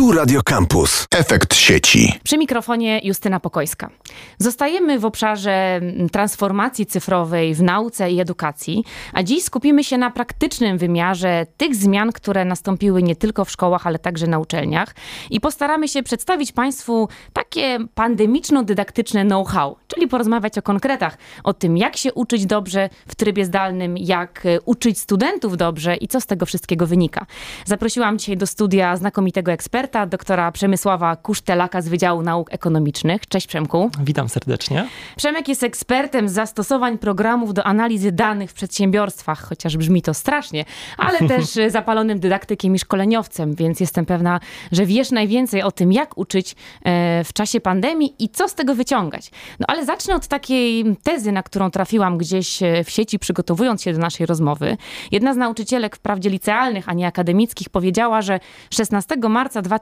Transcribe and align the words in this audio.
Tu 0.00 0.12
Radio 0.12 0.42
Campus. 0.42 1.06
Efekt 1.14 1.54
sieci. 1.54 2.12
Przy 2.24 2.38
mikrofonie 2.38 3.00
Justyna 3.04 3.40
Pokojska. 3.40 3.90
Zostajemy 4.38 4.98
w 4.98 5.04
obszarze 5.04 5.80
transformacji 6.12 6.86
cyfrowej 6.86 7.54
w 7.54 7.62
nauce 7.62 8.10
i 8.10 8.20
edukacji, 8.20 8.84
a 9.12 9.22
dziś 9.22 9.44
skupimy 9.44 9.84
się 9.84 9.98
na 9.98 10.10
praktycznym 10.10 10.78
wymiarze 10.78 11.46
tych 11.56 11.74
zmian, 11.74 12.12
które 12.12 12.44
nastąpiły 12.44 13.02
nie 13.02 13.16
tylko 13.16 13.44
w 13.44 13.50
szkołach, 13.50 13.86
ale 13.86 13.98
także 13.98 14.26
na 14.26 14.38
uczelniach 14.38 14.94
i 15.30 15.40
postaramy 15.40 15.88
się 15.88 16.02
przedstawić 16.02 16.52
Państwu 16.52 17.08
takie 17.32 17.78
pandemiczno-dydaktyczne 17.94 19.24
know-how, 19.24 19.76
czyli 19.86 20.08
porozmawiać 20.08 20.58
o 20.58 20.62
konkretach, 20.62 21.18
o 21.44 21.54
tym 21.54 21.76
jak 21.76 21.96
się 21.96 22.14
uczyć 22.14 22.46
dobrze 22.46 22.88
w 23.08 23.14
trybie 23.14 23.44
zdalnym, 23.44 23.98
jak 23.98 24.44
uczyć 24.64 24.98
studentów 24.98 25.56
dobrze 25.56 25.96
i 25.96 26.08
co 26.08 26.20
z 26.20 26.26
tego 26.26 26.46
wszystkiego 26.46 26.86
wynika. 26.86 27.26
Zaprosiłam 27.64 28.18
dzisiaj 28.18 28.36
do 28.36 28.46
studia 28.46 28.96
znakomitego 28.96 29.52
eksperta, 29.52 29.89
eksperta, 29.90 30.06
doktora 30.06 30.52
Przemysława 30.52 31.16
Kusztelaka 31.16 31.82
z 31.82 31.88
Wydziału 31.88 32.22
Nauk 32.22 32.52
Ekonomicznych. 32.52 33.26
Cześć 33.28 33.46
Przemku. 33.46 33.90
Witam 34.00 34.28
serdecznie. 34.28 34.88
Przemek 35.16 35.48
jest 35.48 35.62
ekspertem 35.62 36.28
zastosowań 36.28 36.98
programów 36.98 37.54
do 37.54 37.64
analizy 37.64 38.12
danych 38.12 38.50
w 38.50 38.54
przedsiębiorstwach, 38.54 39.42
chociaż 39.42 39.76
brzmi 39.76 40.02
to 40.02 40.14
strasznie, 40.14 40.64
ale 40.98 41.18
też 41.32 41.44
zapalonym 41.68 42.20
dydaktykiem 42.20 42.74
i 42.74 42.78
szkoleniowcem, 42.78 43.54
więc 43.54 43.80
jestem 43.80 44.06
pewna, 44.06 44.40
że 44.72 44.86
wiesz 44.86 45.10
najwięcej 45.10 45.62
o 45.62 45.72
tym, 45.72 45.92
jak 45.92 46.18
uczyć 46.18 46.56
e, 46.84 47.24
w 47.24 47.32
czasie 47.32 47.60
pandemii 47.60 48.14
i 48.18 48.28
co 48.28 48.48
z 48.48 48.54
tego 48.54 48.74
wyciągać. 48.74 49.30
No 49.60 49.66
ale 49.68 49.84
zacznę 49.84 50.14
od 50.14 50.26
takiej 50.26 50.96
tezy, 51.02 51.32
na 51.32 51.42
którą 51.42 51.70
trafiłam 51.70 52.18
gdzieś 52.18 52.62
e, 52.62 52.84
w 52.84 52.90
sieci, 52.90 53.18
przygotowując 53.18 53.82
się 53.82 53.92
do 53.92 53.98
naszej 53.98 54.26
rozmowy. 54.26 54.76
Jedna 55.12 55.34
z 55.34 55.36
nauczycielek, 55.36 55.96
wprawdzie 55.96 56.30
licealnych, 56.30 56.88
a 56.88 56.92
nie 56.92 57.06
akademickich, 57.06 57.68
powiedziała, 57.68 58.22
że 58.22 58.40
16 58.70 59.16
marca 59.28 59.62
2020 59.62 59.79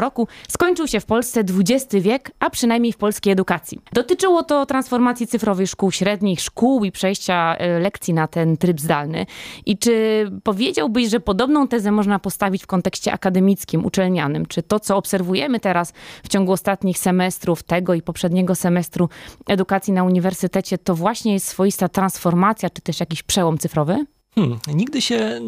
roku 0.00 0.28
skończył 0.48 0.86
się 0.86 1.00
w 1.00 1.06
Polsce 1.06 1.40
XX 1.40 1.94
wiek, 1.94 2.30
a 2.40 2.50
przynajmniej 2.50 2.92
w 2.92 2.96
polskiej 2.96 3.32
edukacji. 3.32 3.80
Dotyczyło 3.92 4.42
to 4.42 4.66
transformacji 4.66 5.26
cyfrowej 5.26 5.66
szkół 5.66 5.90
średnich, 5.92 6.40
szkół 6.40 6.84
i 6.84 6.92
przejścia 6.92 7.56
e, 7.56 7.78
lekcji 7.78 8.14
na 8.14 8.28
ten 8.28 8.56
tryb 8.56 8.80
zdalny. 8.80 9.26
I 9.66 9.78
czy 9.78 10.24
powiedziałbyś, 10.42 11.08
że 11.08 11.20
podobną 11.20 11.68
tezę 11.68 11.92
można 11.92 12.18
postawić 12.18 12.62
w 12.62 12.66
kontekście 12.66 13.12
akademickim, 13.12 13.84
uczelnianym? 13.84 14.46
Czy 14.46 14.62
to, 14.62 14.80
co 14.80 14.96
obserwujemy 14.96 15.60
teraz 15.60 15.92
w 16.24 16.28
ciągu 16.28 16.52
ostatnich 16.52 16.98
semestrów, 16.98 17.62
tego 17.62 17.94
i 17.94 18.02
poprzedniego 18.02 18.54
semestru 18.54 19.08
edukacji 19.48 19.92
na 19.92 20.04
uniwersytecie, 20.04 20.78
to 20.78 20.94
właśnie 20.94 21.32
jest 21.32 21.46
swoista 21.46 21.88
transformacja, 21.88 22.70
czy 22.70 22.82
też 22.82 23.00
jakiś 23.00 23.22
przełom 23.22 23.58
cyfrowy? 23.58 24.06
Hmm, 24.34 24.58
nigdy 24.74 25.02
się 25.02 25.40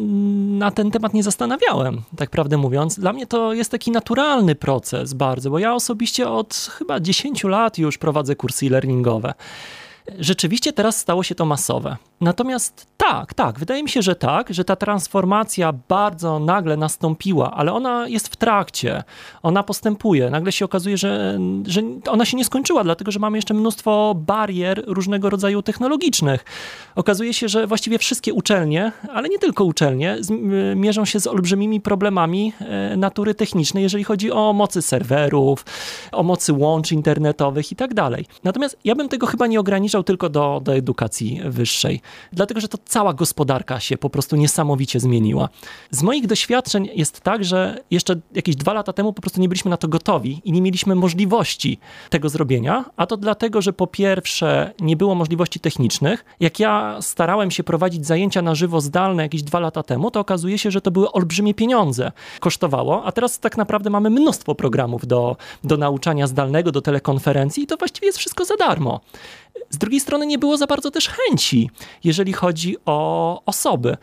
na 0.57 0.71
ten 0.71 0.91
temat 0.91 1.13
nie 1.13 1.23
zastanawiałem, 1.23 2.01
tak 2.17 2.29
prawdę 2.29 2.57
mówiąc. 2.57 2.99
Dla 2.99 3.13
mnie 3.13 3.27
to 3.27 3.53
jest 3.53 3.71
taki 3.71 3.91
naturalny 3.91 4.55
proces 4.55 5.13
bardzo, 5.13 5.49
bo 5.49 5.59
ja 5.59 5.73
osobiście 5.73 6.29
od 6.29 6.53
chyba 6.77 6.99
10 6.99 7.43
lat 7.43 7.77
już 7.77 7.97
prowadzę 7.97 8.35
kursy 8.35 8.65
e-learningowe. 8.65 9.33
Rzeczywiście 10.19 10.73
teraz 10.73 10.97
stało 10.97 11.23
się 11.23 11.35
to 11.35 11.45
masowe. 11.45 11.97
Natomiast 12.21 12.87
tak, 12.97 13.33
tak, 13.33 13.59
wydaje 13.59 13.83
mi 13.83 13.89
się, 13.89 14.01
że 14.01 14.15
tak, 14.15 14.53
że 14.53 14.65
ta 14.65 14.75
transformacja 14.75 15.73
bardzo 15.87 16.39
nagle 16.39 16.77
nastąpiła, 16.77 17.51
ale 17.51 17.73
ona 17.73 18.07
jest 18.07 18.27
w 18.27 18.35
trakcie, 18.35 19.03
ona 19.43 19.63
postępuje. 19.63 20.29
Nagle 20.29 20.51
się 20.51 20.65
okazuje, 20.65 20.97
że, 20.97 21.39
że 21.67 21.81
ona 22.09 22.25
się 22.25 22.37
nie 22.37 22.45
skończyła, 22.45 22.83
dlatego 22.83 23.11
że 23.11 23.19
mamy 23.19 23.37
jeszcze 23.37 23.53
mnóstwo 23.53 24.15
barier 24.15 24.83
różnego 24.87 25.29
rodzaju 25.29 25.61
technologicznych. 25.61 26.45
Okazuje 26.95 27.33
się, 27.33 27.47
że 27.47 27.67
właściwie 27.67 27.97
wszystkie 27.97 28.33
uczelnie, 28.33 28.91
ale 29.13 29.29
nie 29.29 29.39
tylko 29.39 29.63
uczelnie, 29.63 30.17
mierzą 30.75 31.05
się 31.05 31.19
z 31.19 31.27
olbrzymimi 31.27 31.81
problemami 31.81 32.53
e, 32.59 32.97
natury 32.97 33.35
technicznej, 33.35 33.83
jeżeli 33.83 34.03
chodzi 34.03 34.31
o 34.31 34.53
mocy 34.53 34.81
serwerów, 34.81 35.65
o 36.11 36.23
mocy 36.23 36.53
łącz 36.53 36.91
internetowych 36.91 37.71
i 37.71 37.75
tak 37.75 37.93
dalej. 37.93 38.25
Natomiast 38.43 38.77
ja 38.83 38.95
bym 38.95 39.09
tego 39.09 39.27
chyba 39.27 39.47
nie 39.47 39.59
ograniczał 39.59 40.03
tylko 40.03 40.29
do, 40.29 40.61
do 40.63 40.75
edukacji 40.75 41.41
wyższej 41.45 42.01
dlatego 42.33 42.59
że 42.59 42.67
to 42.67 42.77
cała 42.85 43.13
gospodarka 43.13 43.79
się 43.79 43.97
po 43.97 44.09
prostu 44.09 44.35
niesamowicie 44.35 44.99
zmieniła. 44.99 45.49
Z 45.91 46.03
moich 46.03 46.27
doświadczeń 46.27 46.89
jest 46.93 47.21
tak, 47.21 47.43
że 47.43 47.83
jeszcze 47.91 48.15
jakieś 48.33 48.55
dwa 48.55 48.73
lata 48.73 48.93
temu 48.93 49.13
po 49.13 49.21
prostu 49.21 49.41
nie 49.41 49.49
byliśmy 49.49 49.71
na 49.71 49.77
to 49.77 49.87
gotowi 49.87 50.41
i 50.43 50.51
nie 50.51 50.61
mieliśmy 50.61 50.95
możliwości 50.95 51.79
tego 52.09 52.29
zrobienia, 52.29 52.85
a 52.97 53.05
to 53.05 53.17
dlatego, 53.17 53.61
że 53.61 53.73
po 53.73 53.87
pierwsze 53.87 54.73
nie 54.79 54.97
było 54.97 55.15
możliwości 55.15 55.59
technicznych. 55.59 56.25
Jak 56.39 56.59
ja 56.59 56.97
starałem 57.01 57.51
się 57.51 57.63
prowadzić 57.63 58.05
zajęcia 58.05 58.41
na 58.41 58.55
żywo 58.55 58.81
zdalne 58.81 59.23
jakieś 59.23 59.43
dwa 59.43 59.59
lata 59.59 59.83
temu, 59.83 60.11
to 60.11 60.19
okazuje 60.19 60.57
się, 60.57 60.71
że 60.71 60.81
to 60.81 60.91
były 60.91 61.11
olbrzymie 61.11 61.53
pieniądze 61.53 62.11
kosztowało, 62.39 63.03
a 63.03 63.11
teraz 63.11 63.39
tak 63.39 63.57
naprawdę 63.57 63.89
mamy 63.89 64.09
mnóstwo 64.09 64.55
programów 64.55 65.07
do, 65.07 65.37
do 65.63 65.77
nauczania 65.77 66.27
zdalnego, 66.27 66.71
do 66.71 66.81
telekonferencji 66.81 67.63
i 67.63 67.67
to 67.67 67.77
właściwie 67.77 68.07
jest 68.07 68.17
wszystko 68.17 68.45
za 68.45 68.55
darmo. 68.55 69.01
Z 69.69 69.77
drugiej 69.77 69.99
strony 69.99 70.25
nie 70.25 70.37
było 70.37 70.57
za 70.57 70.67
bardzo 70.67 70.91
też 70.91 71.09
chęci, 71.09 71.69
jeżeli 72.03 72.33
chodzi 72.33 72.75
o 72.85 73.41
osoby. 73.45 73.97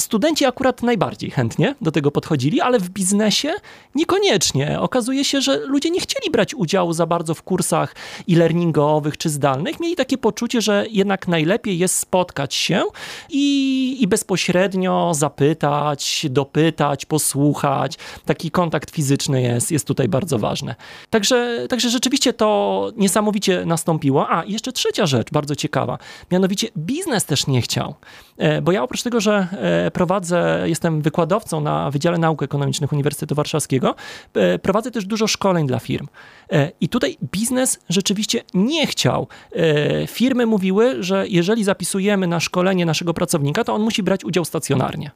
Studenci 0.00 0.44
akurat 0.44 0.82
najbardziej 0.82 1.30
chętnie 1.30 1.74
do 1.80 1.92
tego 1.92 2.10
podchodzili, 2.10 2.60
ale 2.60 2.78
w 2.78 2.90
biznesie 2.90 3.52
niekoniecznie. 3.94 4.80
Okazuje 4.80 5.24
się, 5.24 5.40
że 5.40 5.56
ludzie 5.56 5.90
nie 5.90 6.00
chcieli 6.00 6.30
brać 6.30 6.54
udziału 6.54 6.92
za 6.92 7.06
bardzo 7.06 7.34
w 7.34 7.42
kursach 7.42 7.94
e-learningowych 8.30 9.16
czy 9.16 9.28
zdalnych. 9.28 9.80
Mieli 9.80 9.96
takie 9.96 10.18
poczucie, 10.18 10.60
że 10.60 10.86
jednak 10.90 11.28
najlepiej 11.28 11.78
jest 11.78 11.98
spotkać 11.98 12.54
się 12.54 12.82
i, 13.30 13.96
i 14.02 14.06
bezpośrednio 14.06 15.14
zapytać, 15.14 16.26
dopytać, 16.30 17.06
posłuchać. 17.06 17.98
Taki 18.24 18.50
kontakt 18.50 18.90
fizyczny 18.90 19.42
jest, 19.42 19.70
jest 19.70 19.86
tutaj 19.86 20.08
bardzo 20.08 20.38
ważny. 20.38 20.74
Także, 21.10 21.66
także 21.68 21.90
rzeczywiście 21.90 22.32
to 22.32 22.90
niesamowicie 22.96 23.66
nastąpiło. 23.66 24.30
A, 24.30 24.44
jeszcze 24.44 24.72
trzecia 24.72 25.06
rzecz, 25.06 25.30
bardzo 25.30 25.56
ciekawa. 25.56 25.98
Mianowicie 26.30 26.68
biznes 26.76 27.24
też 27.24 27.46
nie 27.46 27.62
chciał. 27.62 27.94
E, 28.36 28.62
bo 28.62 28.72
ja 28.72 28.82
oprócz 28.82 29.02
tego, 29.02 29.20
że 29.20 29.46
e, 29.86 29.87
prowadzę, 29.90 30.62
jestem 30.64 31.02
wykładowcą 31.02 31.60
na 31.60 31.90
Wydziale 31.90 32.18
Nauk 32.18 32.42
Ekonomicznych 32.42 32.92
Uniwersytetu 32.92 33.34
Warszawskiego. 33.34 33.94
E, 34.34 34.58
prowadzę 34.58 34.90
też 34.90 35.06
dużo 35.06 35.26
szkoleń 35.26 35.66
dla 35.66 35.78
firm. 35.78 36.06
E, 36.52 36.72
I 36.80 36.88
tutaj 36.88 37.16
biznes 37.32 37.80
rzeczywiście 37.88 38.42
nie 38.54 38.86
chciał. 38.86 39.28
E, 39.52 40.06
firmy 40.06 40.46
mówiły, 40.46 41.02
że 41.02 41.24
jeżeli 41.28 41.64
zapisujemy 41.64 42.26
na 42.26 42.40
szkolenie 42.40 42.86
naszego 42.86 43.14
pracownika, 43.14 43.64
to 43.64 43.74
on 43.74 43.82
musi 43.82 44.02
brać 44.02 44.24
udział 44.24 44.44
stacjonarnie. 44.44 45.10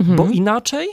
Mhm. 0.00 0.16
Bo 0.16 0.28
inaczej 0.32 0.88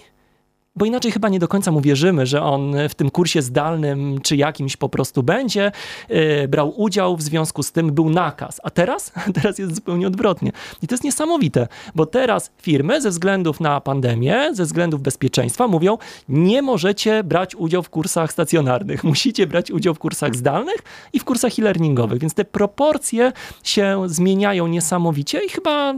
bo 0.75 0.85
inaczej 0.85 1.11
chyba 1.11 1.29
nie 1.29 1.39
do 1.39 1.47
końca 1.47 1.71
mu 1.71 1.81
wierzymy, 1.81 2.25
że 2.25 2.41
on 2.41 2.75
w 2.89 2.95
tym 2.95 3.09
kursie 3.09 3.41
zdalnym 3.41 4.21
czy 4.21 4.35
jakimś 4.35 4.77
po 4.77 4.89
prostu 4.89 5.23
będzie 5.23 5.71
yy, 6.09 6.47
brał 6.47 6.81
udział, 6.81 7.17
w 7.17 7.21
związku 7.21 7.63
z 7.63 7.71
tym 7.71 7.91
był 7.91 8.09
nakaz. 8.09 8.61
A 8.63 8.69
teraz? 8.69 9.11
Teraz 9.41 9.59
jest 9.59 9.75
zupełnie 9.75 10.07
odwrotnie. 10.07 10.51
I 10.81 10.87
to 10.87 10.93
jest 10.93 11.03
niesamowite, 11.03 11.67
bo 11.95 12.05
teraz 12.05 12.51
firmy 12.61 13.01
ze 13.01 13.09
względów 13.09 13.59
na 13.59 13.81
pandemię, 13.81 14.49
ze 14.53 14.63
względów 14.63 15.01
bezpieczeństwa 15.01 15.67
mówią, 15.67 15.97
nie 16.29 16.61
możecie 16.61 17.23
brać 17.23 17.55
udziału 17.55 17.83
w 17.83 17.89
kursach 17.89 18.31
stacjonarnych, 18.31 19.03
musicie 19.13 19.47
brać 19.47 19.71
udział 19.71 19.93
w 19.93 19.99
kursach 19.99 20.35
zdalnych 20.35 20.77
i 21.13 21.19
w 21.19 21.25
kursach 21.25 21.59
e-learningowych, 21.59 22.19
więc 22.19 22.33
te 22.33 22.45
proporcje 22.45 23.31
się 23.63 24.03
zmieniają 24.05 24.67
niesamowicie 24.67 25.45
i 25.45 25.49
chyba 25.49 25.93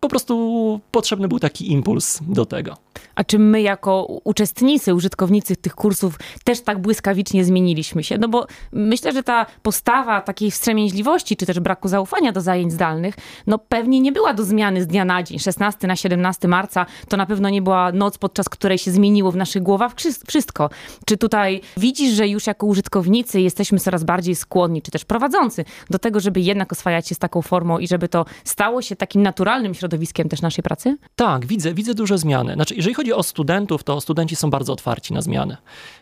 po 0.00 0.08
prostu 0.08 0.80
potrzebny 0.90 1.28
był 1.28 1.38
taki 1.38 1.72
impuls 1.72 2.18
do 2.22 2.46
tego. 2.46 2.76
A 3.14 3.24
czy 3.24 3.38
my 3.38 3.62
jako 3.62 4.20
uczestnicy, 4.24 4.94
użytkownicy 4.94 5.56
tych 5.56 5.74
kursów 5.74 6.18
też 6.44 6.60
tak 6.60 6.78
błyskawicznie 6.78 7.44
zmieniliśmy 7.44 8.04
się? 8.04 8.18
No 8.18 8.28
bo 8.28 8.46
myślę, 8.72 9.12
że 9.12 9.22
ta 9.22 9.46
postawa 9.62 10.20
takiej 10.20 10.50
wstrzemięźliwości, 10.50 11.36
czy 11.36 11.46
też 11.46 11.60
braku 11.60 11.88
zaufania 11.88 12.32
do 12.32 12.40
zajęć 12.40 12.72
zdalnych, 12.72 13.14
no 13.46 13.58
pewnie 13.58 14.00
nie 14.00 14.12
była 14.12 14.34
do 14.34 14.44
zmiany 14.44 14.82
z 14.82 14.86
dnia 14.86 15.04
na 15.04 15.22
dzień. 15.22 15.38
16 15.38 15.86
na 15.86 15.96
17 15.96 16.48
marca 16.48 16.86
to 17.08 17.16
na 17.16 17.26
pewno 17.26 17.48
nie 17.48 17.62
była 17.62 17.92
noc, 17.92 18.18
podczas 18.18 18.48
której 18.48 18.78
się 18.78 18.90
zmieniło 18.90 19.32
w 19.32 19.36
naszych 19.36 19.62
głowach 19.62 19.92
wszystko. 20.26 20.70
Czy 21.06 21.16
tutaj 21.16 21.60
widzisz, 21.76 22.14
że 22.14 22.28
już 22.28 22.46
jako 22.46 22.66
użytkownicy 22.66 23.40
jesteśmy 23.40 23.78
coraz 23.78 24.04
bardziej 24.04 24.34
skłonni, 24.34 24.82
czy 24.82 24.90
też 24.90 25.04
prowadzący 25.04 25.64
do 25.90 25.98
tego, 25.98 26.20
żeby 26.20 26.40
jednak 26.40 26.72
oswajać 26.72 27.08
się 27.08 27.14
z 27.14 27.18
taką 27.18 27.42
formą 27.42 27.78
i 27.78 27.88
żeby 27.88 28.08
to 28.08 28.24
stało 28.44 28.82
się 28.82 28.96
takim 28.96 29.22
naturalnym 29.22 29.74
środowiskiem 29.74 29.89
też 30.28 30.42
naszej 30.42 30.62
pracy? 30.62 30.96
Tak, 31.16 31.46
widzę, 31.46 31.74
widzę 31.74 31.94
duże 31.94 32.18
zmiany. 32.18 32.54
Znaczy, 32.54 32.74
jeżeli 32.74 32.94
chodzi 32.94 33.12
o 33.12 33.22
studentów, 33.22 33.84
to 33.84 34.00
studenci 34.00 34.36
są 34.36 34.50
bardzo 34.50 34.72
otwarci 34.72 35.14
na 35.14 35.22
zmiany. 35.22 35.56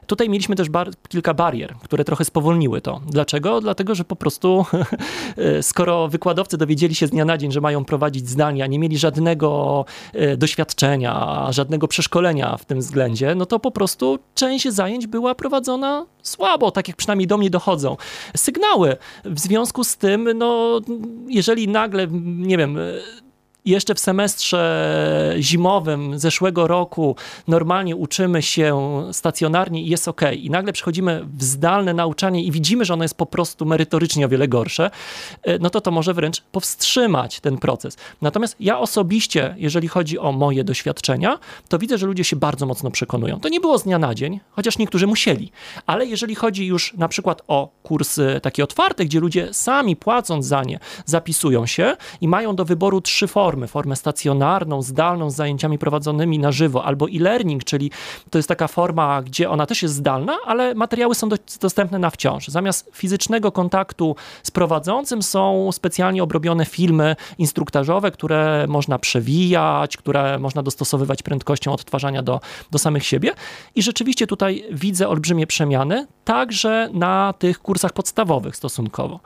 Tutaj 0.06 0.28
mieliśmy 0.28 0.56
też 0.56 0.68
bar 0.68 0.90
kilka 1.08 1.34
barier, 1.34 1.74
które 1.82 2.04
trochę 2.04 2.24
spowolniły 2.24 2.80
to. 2.80 3.00
Dlaczego? 3.06 3.60
Dlatego, 3.60 3.94
że 3.94 4.04
po 4.04 4.16
prostu 4.16 4.64
skoro 5.62 6.08
wykładowcy 6.08 6.58
dowiedzieli 6.58 6.94
się 6.94 7.06
z 7.06 7.10
dnia 7.10 7.24
na 7.24 7.38
dzień, 7.38 7.52
że 7.52 7.60
mają 7.60 7.84
prowadzić 7.84 8.28
zdania, 8.28 8.66
nie 8.66 8.78
mieli 8.78 8.98
żadnego 8.98 9.84
e, 10.12 10.36
doświadczenia, 10.36 11.46
żadnego 11.50 11.88
przeszkolenia 11.88 12.56
w 12.56 12.64
tym 12.64 12.78
względzie, 12.78 13.34
no 13.34 13.46
to 13.46 13.58
po 13.58 13.70
prostu 13.70 14.18
część 14.34 14.68
zajęć 14.68 15.06
była 15.06 15.34
prowadzona 15.34 16.06
słabo, 16.22 16.70
tak 16.70 16.88
jak 16.88 16.96
przynajmniej 16.96 17.26
do 17.26 17.38
mnie 17.38 17.50
dochodzą 17.50 17.96
sygnały. 18.36 18.96
W 19.24 19.40
związku 19.40 19.84
z 19.84 19.96
tym, 19.96 20.28
no, 20.38 20.80
jeżeli 21.28 21.68
nagle, 21.68 22.06
nie 22.22 22.58
wiem, 22.58 22.78
jeszcze 23.68 23.94
w 23.94 24.00
semestrze 24.00 25.34
zimowym 25.38 26.18
zeszłego 26.18 26.66
roku 26.66 27.16
normalnie 27.48 27.96
uczymy 27.96 28.42
się 28.42 29.02
stacjonarnie 29.12 29.82
i 29.82 29.88
jest 29.88 30.08
ok, 30.08 30.20
i 30.32 30.50
nagle 30.50 30.72
przechodzimy 30.72 31.24
w 31.38 31.44
zdalne 31.44 31.94
nauczanie 31.94 32.44
i 32.44 32.52
widzimy, 32.52 32.84
że 32.84 32.94
ono 32.94 33.04
jest 33.04 33.16
po 33.16 33.26
prostu 33.26 33.66
merytorycznie 33.66 34.26
o 34.26 34.28
wiele 34.28 34.48
gorsze, 34.48 34.90
e, 35.42 35.58
no 35.58 35.70
to 35.70 35.80
to 35.80 35.90
może 35.90 36.14
wręcz 36.14 36.40
powstrzymać 36.40 37.40
ten 37.40 37.58
proces. 37.58 37.96
Natomiast 38.22 38.56
ja 38.60 38.78
osobiście, 38.78 39.54
jeżeli 39.58 39.88
chodzi 39.88 40.18
o 40.18 40.32
moje 40.32 40.64
doświadczenia, 40.64 41.38
to 41.68 41.78
widzę, 41.78 41.98
że 41.98 42.06
ludzie 42.06 42.24
się 42.24 42.36
bardzo 42.36 42.66
mocno 42.66 42.90
przekonują. 42.90 43.40
To 43.40 43.48
nie 43.48 43.60
było 43.60 43.78
z 43.78 43.84
dnia 43.84 43.98
na 43.98 44.14
dzień, 44.14 44.40
chociaż 44.50 44.78
niektórzy 44.78 45.06
musieli, 45.06 45.52
ale 45.86 46.06
jeżeli 46.06 46.34
chodzi 46.34 46.66
już 46.66 46.94
na 46.94 47.08
przykład 47.08 47.42
o 47.48 47.68
kursy 47.82 48.40
takie 48.42 48.64
otwarte, 48.64 49.04
gdzie 49.04 49.20
ludzie 49.20 49.54
sami 49.54 49.96
płacąc 49.96 50.46
za 50.46 50.62
nie 50.62 50.78
zapisują 51.04 51.66
się 51.66 51.96
i 52.20 52.28
mają 52.28 52.56
do 52.56 52.64
wyboru 52.64 53.00
trzy 53.00 53.26
formy: 53.26 53.57
formę 53.66 53.96
stacjonarną, 53.96 54.82
zdalną 54.82 55.30
z 55.30 55.34
zajęciami 55.34 55.78
prowadzonymi 55.78 56.38
na 56.38 56.52
żywo, 56.52 56.84
albo 56.84 57.06
e-learning, 57.08 57.64
czyli 57.64 57.90
to 58.30 58.38
jest 58.38 58.48
taka 58.48 58.68
forma, 58.68 59.22
gdzie 59.22 59.50
ona 59.50 59.66
też 59.66 59.82
jest 59.82 59.94
zdalna, 59.94 60.36
ale 60.46 60.74
materiały 60.74 61.14
są 61.14 61.28
do, 61.28 61.36
dostępne 61.60 61.98
na 61.98 62.10
wciąż. 62.10 62.48
Zamiast 62.48 62.90
fizycznego 62.94 63.52
kontaktu 63.52 64.16
z 64.42 64.50
prowadzącym 64.50 65.22
są 65.22 65.72
specjalnie 65.72 66.22
obrobione 66.22 66.64
filmy 66.64 67.16
instruktażowe, 67.38 68.10
które 68.10 68.66
można 68.68 68.98
przewijać, 68.98 69.96
które 69.96 70.38
można 70.38 70.62
dostosowywać 70.62 71.22
prędkością 71.22 71.72
odtwarzania 71.72 72.22
do, 72.22 72.40
do 72.70 72.78
samych 72.78 73.06
siebie. 73.06 73.32
I 73.74 73.82
rzeczywiście 73.82 74.26
tutaj 74.26 74.64
widzę 74.72 75.08
olbrzymie 75.08 75.46
przemiany, 75.46 76.06
także 76.24 76.90
na 76.92 77.34
tych 77.38 77.58
kursach 77.58 77.92
podstawowych 77.92 78.56
stosunkowo 78.56 79.20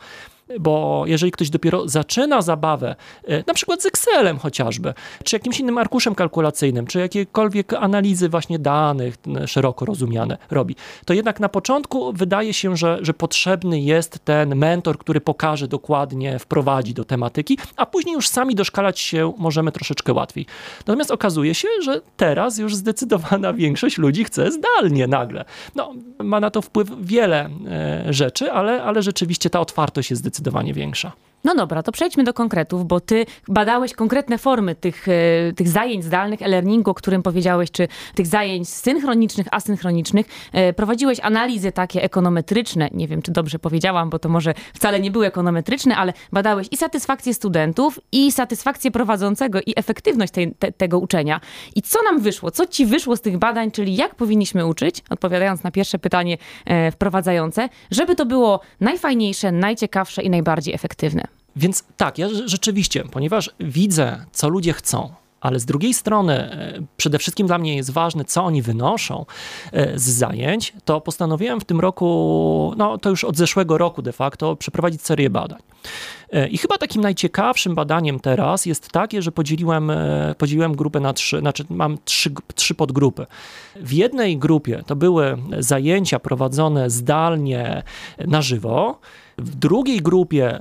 bo 0.60 1.02
jeżeli 1.06 1.32
ktoś 1.32 1.50
dopiero 1.50 1.88
zaczyna 1.88 2.42
zabawę, 2.42 2.96
e, 3.24 3.44
na 3.46 3.54
przykład 3.54 3.82
z 3.82 3.86
Excelem 3.86 4.38
chociażby, 4.38 4.94
czy 5.24 5.36
jakimś 5.36 5.60
innym 5.60 5.78
arkuszem 5.78 6.14
kalkulacyjnym, 6.14 6.86
czy 6.86 6.98
jakiekolwiek 6.98 7.72
analizy 7.72 8.28
właśnie 8.28 8.58
danych 8.58 9.16
szeroko 9.46 9.84
rozumiane 9.84 10.38
robi, 10.50 10.76
to 11.04 11.14
jednak 11.14 11.40
na 11.40 11.48
początku 11.48 12.12
wydaje 12.12 12.54
się, 12.54 12.76
że, 12.76 12.98
że 13.02 13.14
potrzebny 13.14 13.80
jest 13.80 14.18
ten 14.24 14.56
mentor, 14.56 14.98
który 14.98 15.20
pokaże 15.20 15.68
dokładnie, 15.68 16.38
wprowadzi 16.38 16.94
do 16.94 17.04
tematyki, 17.04 17.58
a 17.76 17.86
później 17.86 18.14
już 18.14 18.28
sami 18.28 18.54
doszkalać 18.54 19.00
się 19.00 19.32
możemy 19.38 19.72
troszeczkę 19.72 20.12
łatwiej. 20.12 20.46
Natomiast 20.86 21.10
okazuje 21.10 21.54
się, 21.54 21.68
że 21.84 22.00
teraz 22.16 22.58
już 22.58 22.76
zdecydowana 22.76 23.52
większość 23.62 23.98
ludzi 23.98 24.24
chce 24.24 24.50
zdalnie 24.52 25.06
nagle. 25.06 25.44
No, 25.74 25.92
ma 26.18 26.40
na 26.40 26.50
to 26.50 26.62
wpływ 26.62 26.88
wiele 27.00 27.50
e, 27.66 28.12
rzeczy, 28.12 28.52
ale, 28.52 28.82
ale 28.82 29.02
rzeczywiście 29.02 29.50
ta 29.50 29.60
otwartość 29.60 30.10
jest 30.10 30.20
zdecydowana 30.22 30.41
zdecydowanie 30.42 30.74
większa. 30.74 31.12
No 31.44 31.54
dobra, 31.54 31.82
to 31.82 31.92
przejdźmy 31.92 32.24
do 32.24 32.34
konkretów, 32.34 32.86
bo 32.86 33.00
ty 33.00 33.26
badałeś 33.48 33.92
konkretne 33.92 34.38
formy 34.38 34.74
tych, 34.74 35.08
e, 35.08 35.12
tych 35.56 35.68
zajęć 35.68 36.04
zdalnych, 36.04 36.42
e-learningu, 36.42 36.90
o 36.90 36.94
którym 36.94 37.22
powiedziałeś, 37.22 37.70
czy 37.70 37.88
tych 38.14 38.26
zajęć 38.26 38.68
synchronicznych, 38.68 39.46
asynchronicznych. 39.50 40.26
E, 40.52 40.72
prowadziłeś 40.72 41.20
analizy 41.20 41.72
takie 41.72 42.02
ekonometryczne, 42.02 42.88
nie 42.92 43.08
wiem, 43.08 43.22
czy 43.22 43.32
dobrze 43.32 43.58
powiedziałam, 43.58 44.10
bo 44.10 44.18
to 44.18 44.28
może 44.28 44.54
wcale 44.74 45.00
nie 45.00 45.10
były 45.10 45.26
ekonometryczne, 45.26 45.96
ale 45.96 46.12
badałeś 46.32 46.68
i 46.70 46.76
satysfakcję 46.76 47.34
studentów, 47.34 48.00
i 48.12 48.32
satysfakcję 48.32 48.90
prowadzącego, 48.90 49.60
i 49.66 49.72
efektywność 49.76 50.32
te, 50.58 50.72
tego 50.72 50.98
uczenia. 50.98 51.40
I 51.74 51.82
co 51.82 52.02
nam 52.02 52.20
wyszło? 52.20 52.50
Co 52.50 52.66
ci 52.66 52.86
wyszło 52.86 53.16
z 53.16 53.20
tych 53.20 53.38
badań, 53.38 53.70
czyli 53.70 53.96
jak 53.96 54.14
powinniśmy 54.14 54.66
uczyć, 54.66 55.02
odpowiadając 55.10 55.62
na 55.62 55.70
pierwsze 55.70 55.98
pytanie 55.98 56.38
e, 56.64 56.90
wprowadzające, 56.90 57.68
żeby 57.90 58.14
to 58.14 58.26
było 58.26 58.60
najfajniejsze, 58.80 59.52
najciekawsze 59.52 60.22
i 60.22 60.30
najbardziej 60.30 60.74
efektywne? 60.74 61.31
Więc 61.56 61.84
tak, 61.96 62.18
ja 62.18 62.28
rzeczywiście, 62.44 63.04
ponieważ 63.04 63.50
widzę, 63.60 64.24
co 64.32 64.48
ludzie 64.48 64.72
chcą, 64.72 65.14
ale 65.42 65.60
z 65.60 65.64
drugiej 65.64 65.94
strony 65.94 66.34
e, 66.34 66.82
przede 66.96 67.18
wszystkim 67.18 67.46
dla 67.46 67.58
mnie 67.58 67.76
jest 67.76 67.90
ważne, 67.90 68.24
co 68.24 68.44
oni 68.44 68.62
wynoszą 68.62 69.26
e, 69.72 69.98
z 69.98 70.02
zajęć, 70.02 70.72
to 70.84 71.00
postanowiłem 71.00 71.60
w 71.60 71.64
tym 71.64 71.80
roku, 71.80 72.74
no 72.76 72.98
to 72.98 73.10
już 73.10 73.24
od 73.24 73.36
zeszłego 73.36 73.78
roku 73.78 74.02
de 74.02 74.12
facto, 74.12 74.56
przeprowadzić 74.56 75.02
serię 75.02 75.30
badań. 75.30 75.58
E, 76.30 76.48
I 76.48 76.58
chyba 76.58 76.78
takim 76.78 77.02
najciekawszym 77.02 77.74
badaniem 77.74 78.20
teraz 78.20 78.66
jest 78.66 78.88
takie, 78.88 79.22
że 79.22 79.32
podzieliłem, 79.32 79.92
podzieliłem 80.38 80.76
grupę 80.76 81.00
na 81.00 81.12
trzy, 81.12 81.38
znaczy 81.38 81.64
mam 81.70 81.98
trzy, 82.04 82.30
trzy 82.54 82.74
podgrupy. 82.74 83.26
W 83.76 83.92
jednej 83.92 84.38
grupie 84.38 84.82
to 84.86 84.96
były 84.96 85.36
zajęcia 85.58 86.18
prowadzone 86.18 86.90
zdalnie 86.90 87.82
na 88.18 88.42
żywo, 88.42 88.98
w 89.38 89.54
drugiej 89.54 90.00
grupie 90.00 90.60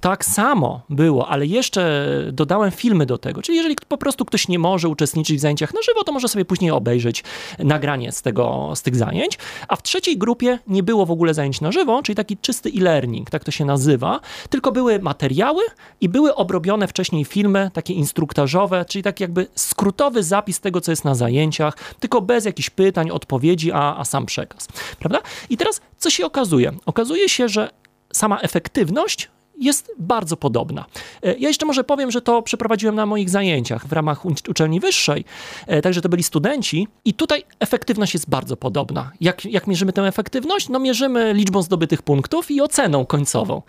tak 0.00 0.24
samo 0.24 0.80
było, 0.90 1.28
ale 1.28 1.46
jeszcze 1.46 2.08
dodałem 2.32 2.70
filmy 2.70 3.06
do 3.06 3.18
tego. 3.18 3.42
Czyli 3.42 3.58
jeżeli 3.58 3.76
po 3.88 3.98
prostu 3.98 4.24
ktoś 4.24 4.48
nie 4.48 4.58
może 4.58 4.88
uczestniczyć 4.88 5.36
w 5.36 5.40
zajęciach 5.40 5.74
na 5.74 5.82
żywo, 5.82 6.04
to 6.04 6.12
może 6.12 6.28
sobie 6.28 6.44
później 6.44 6.70
obejrzeć 6.70 7.24
nagranie 7.58 8.12
z, 8.12 8.22
tego, 8.22 8.72
z 8.74 8.82
tych 8.82 8.96
zajęć. 8.96 9.38
A 9.68 9.76
w 9.76 9.82
trzeciej 9.82 10.18
grupie 10.18 10.58
nie 10.66 10.82
było 10.82 11.06
w 11.06 11.10
ogóle 11.10 11.34
zajęć 11.34 11.60
na 11.60 11.72
żywo, 11.72 12.02
czyli 12.02 12.16
taki 12.16 12.36
czysty 12.36 12.70
e-learning, 12.76 13.30
tak 13.30 13.44
to 13.44 13.50
się 13.50 13.64
nazywa, 13.64 14.20
tylko 14.50 14.72
były 14.72 14.98
materiały 14.98 15.62
i 16.00 16.08
były 16.08 16.34
obrobione 16.34 16.88
wcześniej 16.88 17.24
filmy, 17.24 17.70
takie 17.72 17.94
instruktażowe, 17.94 18.84
czyli 18.84 19.02
tak 19.02 19.20
jakby 19.20 19.46
skrótowy 19.54 20.22
zapis 20.22 20.60
tego, 20.60 20.80
co 20.80 20.92
jest 20.92 21.04
na 21.04 21.14
zajęciach, 21.14 21.76
tylko 22.00 22.20
bez 22.20 22.44
jakichś 22.44 22.70
pytań, 22.70 23.10
odpowiedzi, 23.10 23.72
a, 23.72 23.96
a 23.96 24.04
sam 24.04 24.26
przekaz. 24.26 24.68
Prawda? 24.98 25.20
I 25.50 25.56
teraz 25.56 25.80
co 25.98 26.10
się 26.10 26.26
okazuje? 26.26 26.72
Okazuje 26.86 27.28
się, 27.28 27.48
że 27.48 27.70
sama 28.12 28.40
efektywność 28.40 29.28
jest 29.60 29.92
bardzo 29.98 30.36
podobna. 30.36 30.84
E, 31.22 31.38
ja 31.38 31.48
jeszcze 31.48 31.66
może 31.66 31.84
powiem, 31.84 32.10
że 32.10 32.22
to 32.22 32.42
przeprowadziłem 32.42 32.94
na 32.94 33.06
moich 33.06 33.30
zajęciach 33.30 33.86
w 33.86 33.92
ramach 33.92 34.24
uczelni 34.48 34.80
wyższej, 34.80 35.24
e, 35.66 35.82
także 35.82 36.00
to 36.00 36.08
byli 36.08 36.22
studenci 36.22 36.88
i 37.04 37.14
tutaj 37.14 37.44
efektywność 37.60 38.14
jest 38.14 38.30
bardzo 38.30 38.56
podobna. 38.56 39.10
Jak, 39.20 39.44
jak 39.44 39.66
mierzymy 39.66 39.92
tę 39.92 40.02
efektywność? 40.02 40.68
No 40.68 40.78
mierzymy 40.78 41.34
liczbą 41.34 41.62
zdobytych 41.62 42.02
punktów 42.02 42.50
i 42.50 42.60
oceną 42.60 43.06
końcową. 43.06 43.62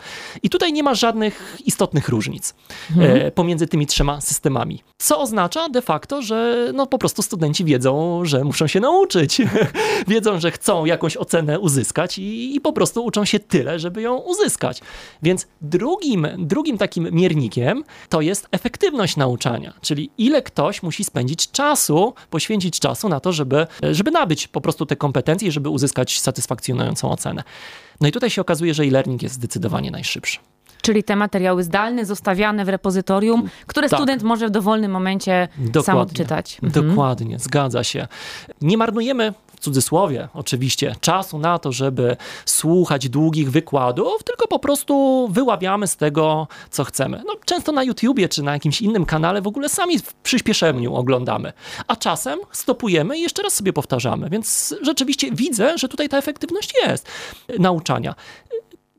I 0.44 0.50
tutaj 0.50 0.74
nie 0.74 0.84
ma 0.84 0.96
żadnych 0.96 1.58
istotnych 1.66 2.10
różnic 2.10 2.54
e, 2.98 3.02
mhm. 3.02 3.32
pomiędzy 3.32 3.68
tymi 3.68 3.88
trzema 3.88 4.22
systemami. 4.22 4.84
Co 4.98 5.20
oznacza 5.20 5.70
de 5.70 5.82
facto, 5.82 6.22
że 6.22 6.72
no 6.74 6.88
po 6.88 6.98
prostu 6.98 7.22
studenci 7.22 7.66
wiedzą, 7.66 8.22
że 8.26 8.44
muszą 8.44 8.68
się 8.68 8.80
nauczyć. 8.80 9.42
wiedzą, 10.08 10.40
że 10.40 10.52
chcą 10.52 10.86
jakąś 10.86 11.18
ocenę 11.18 11.60
uzyskać 11.60 12.18
i, 12.18 12.56
i 12.56 12.62
po 12.62 12.74
prostu 12.74 13.06
uczą 13.06 13.26
się 13.26 13.40
tyle, 13.40 13.80
żeby 13.80 14.02
ją 14.02 14.18
uzyskać. 14.18 14.82
Więc 15.24 15.48
Drugim, 15.80 16.28
drugim 16.38 16.78
takim 16.78 17.08
miernikiem 17.12 17.84
to 18.10 18.22
jest 18.22 18.48
efektywność 18.52 19.18
nauczania, 19.18 19.74
czyli 19.82 20.12
ile 20.18 20.42
ktoś 20.42 20.84
musi 20.84 21.04
spędzić 21.04 21.52
czasu, 21.52 22.14
poświęcić 22.30 22.80
czasu 22.80 23.10
na 23.10 23.20
to, 23.20 23.34
żeby, 23.34 23.68
żeby 23.92 24.12
nabyć 24.12 24.48
po 24.48 24.62
prostu 24.62 24.86
te 24.86 24.96
kompetencje, 24.96 25.52
żeby 25.52 25.70
uzyskać 25.70 26.20
satysfakcjonującą 26.20 27.12
ocenę. 27.12 27.44
No 28.02 28.08
i 28.08 28.12
tutaj 28.12 28.30
się 28.30 28.42
okazuje, 28.42 28.74
że 28.74 28.84
e-learning 28.84 29.24
jest 29.24 29.36
zdecydowanie 29.36 29.92
najszybszy. 29.92 30.40
Czyli 30.82 31.04
te 31.04 31.16
materiały 31.16 31.64
zdalne, 31.64 32.06
zostawiane 32.06 32.66
w 32.66 32.70
repozytorium, 32.70 33.50
które 33.66 33.90
tak. 33.90 34.00
student 34.00 34.24
może 34.24 34.48
w 34.48 34.52
dowolnym 34.52 34.92
momencie 34.92 35.48
Dokładnie. 35.58 35.84
sam 35.84 35.98
odczytać. 35.98 36.58
Mhm. 36.64 36.88
Dokładnie, 36.88 37.40
zgadza 37.40 37.84
się. 37.84 38.08
Nie 38.62 38.78
marnujemy 38.78 39.34
w 39.60 39.62
cudzysłowie 39.62 40.28
oczywiście, 40.34 40.96
czasu 41.02 41.40
na 41.40 41.60
to, 41.60 41.72
żeby 41.72 42.18
słuchać 42.46 43.10
długich 43.10 43.52
wykładów, 43.52 44.24
tylko 44.24 44.48
po 44.48 44.60
prostu 44.60 45.28
wyławiamy 45.32 45.88
z 45.88 45.98
tego, 45.98 46.48
co 46.70 46.84
chcemy. 46.84 47.22
No, 47.28 47.36
często 47.46 47.72
na 47.72 47.84
YouTubie 47.84 48.30
czy 48.30 48.44
na 48.44 48.54
jakimś 48.54 48.82
innym 48.82 49.06
kanale 49.06 49.42
w 49.42 49.48
ogóle 49.48 49.70
sami 49.70 50.00
w 50.00 50.14
przyspieszeniu 50.14 50.96
oglądamy, 50.96 51.54
a 51.88 51.96
czasem 51.96 52.40
stopujemy 52.52 53.18
i 53.18 53.22
jeszcze 53.22 53.44
raz 53.44 53.54
sobie 53.54 53.74
powtarzamy, 53.74 54.30
więc 54.30 54.76
rzeczywiście 54.82 55.32
widzę, 55.32 55.78
że 55.78 55.88
tutaj 55.88 56.10
ta 56.10 56.18
efektywność 56.18 56.74
jest 56.88 57.08
nauczania. 57.60 58.16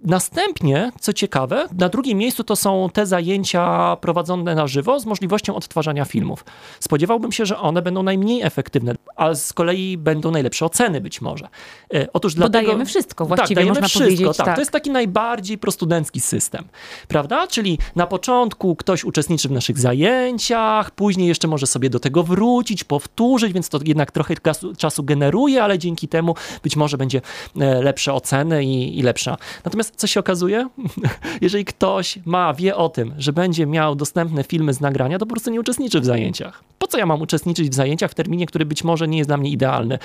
Następnie, 0.04 0.92
co 1.00 1.12
ciekawe, 1.12 1.68
na 1.78 1.88
drugim 1.88 2.18
miejscu 2.18 2.44
to 2.44 2.56
są 2.56 2.88
te 2.92 3.06
zajęcia 3.06 3.96
prowadzone 3.96 4.54
na 4.54 4.66
żywo 4.66 5.00
z 5.00 5.06
możliwością 5.06 5.54
odtwarzania 5.54 6.04
filmów. 6.04 6.44
Spodziewałbym 6.80 7.32
się, 7.32 7.46
że 7.46 7.58
one 7.58 7.82
będą 7.82 8.02
najmniej 8.02 8.42
efektywne, 8.42 8.94
a 9.16 9.34
z 9.34 9.52
kolei 9.52 9.98
będą 9.98 10.30
najlepsze 10.30 10.66
oceny 10.66 11.00
być 11.00 11.20
może. 11.20 11.48
E, 11.94 12.12
otóż 12.12 12.34
dlatego... 12.34 12.66
dajemy 12.66 12.86
wszystko, 12.86 13.26
właściwie 13.26 13.48
tak, 13.48 13.54
dajemy 13.54 13.80
można 13.80 13.88
wszystko. 13.88 14.34
Tak, 14.34 14.46
tak, 14.46 14.54
to 14.54 14.60
jest 14.60 14.70
taki 14.70 14.90
najbardziej 14.90 15.58
prostudencki 15.58 16.20
system, 16.20 16.64
prawda? 17.08 17.46
Czyli 17.46 17.78
na 17.96 18.06
początku 18.06 18.76
ktoś 18.76 19.04
uczestniczy 19.04 19.48
w 19.48 19.52
naszych 19.52 19.78
zajęciach, 19.78 20.90
później 20.90 21.28
jeszcze 21.28 21.48
może 21.48 21.66
sobie 21.66 21.90
do 21.90 22.00
tego 22.00 22.22
wrócić, 22.22 22.84
powtórzyć, 22.84 23.52
więc 23.52 23.68
to 23.68 23.78
jednak 23.84 24.10
trochę 24.10 24.34
czasu 24.78 25.04
generuje, 25.04 25.62
ale 25.62 25.78
dzięki 25.78 26.08
temu 26.08 26.34
być 26.62 26.76
może 26.76 26.98
będzie 26.98 27.20
e, 27.60 27.82
lepsze 27.82 28.14
oceny 28.14 28.64
i, 28.64 28.98
i 28.98 29.02
lepsza. 29.02 29.36
Natomiast 29.64 29.89
Natomiast 29.90 30.00
co 30.00 30.06
się 30.06 30.20
okazuje? 30.20 30.68
Jeżeli 31.40 31.64
ktoś 31.64 32.18
ma, 32.24 32.54
wie 32.54 32.76
o 32.76 32.88
tym, 32.88 33.14
że 33.18 33.32
będzie 33.32 33.66
miał 33.66 33.94
dostępne 33.94 34.44
filmy 34.44 34.74
z 34.74 34.80
nagrania, 34.80 35.18
to 35.18 35.26
po 35.26 35.30
prostu 35.30 35.50
nie 35.50 35.60
uczestniczy 35.60 36.00
w 36.00 36.04
zajęciach. 36.04 36.64
Po 36.78 36.86
co 36.86 36.98
ja 36.98 37.06
mam 37.06 37.22
uczestniczyć 37.22 37.70
w 37.70 37.74
zajęciach 37.74 38.10
w 38.10 38.14
terminie, 38.14 38.46
który 38.46 38.66
być 38.66 38.84
może 38.84 39.08
nie 39.08 39.18
jest 39.18 39.30
dla 39.30 39.36
mnie 39.36 39.50
idealny, 39.50 39.98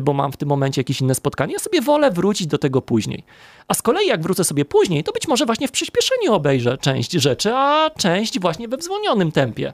bo 0.00 0.12
mam 0.12 0.32
w 0.32 0.36
tym 0.36 0.48
momencie 0.48 0.80
jakieś 0.80 1.00
inne 1.00 1.14
spotkanie? 1.14 1.52
Ja 1.52 1.58
sobie 1.58 1.80
wolę 1.80 2.10
wrócić 2.10 2.46
do 2.46 2.58
tego 2.58 2.82
później. 2.82 3.24
A 3.68 3.74
z 3.74 3.82
kolei 3.82 4.06
jak 4.08 4.22
wrócę 4.22 4.44
sobie 4.44 4.64
później, 4.64 5.04
to 5.04 5.12
być 5.12 5.28
może 5.28 5.46
właśnie 5.46 5.68
w 5.68 5.72
przyspieszeniu 5.72 6.32
obejrzę 6.32 6.78
część 6.78 7.12
rzeczy, 7.12 7.54
a 7.54 7.90
część 7.90 8.40
właśnie 8.40 8.68
we 8.68 8.76
wzwolnionym 8.76 9.32
tempie. 9.32 9.72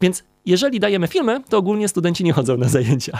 Więc 0.00 0.24
jeżeli 0.46 0.80
dajemy 0.80 1.08
filmy, 1.08 1.42
to 1.48 1.58
ogólnie 1.58 1.88
studenci 1.88 2.24
nie 2.24 2.32
chodzą 2.32 2.56
na 2.56 2.68
zajęcia. 2.68 3.18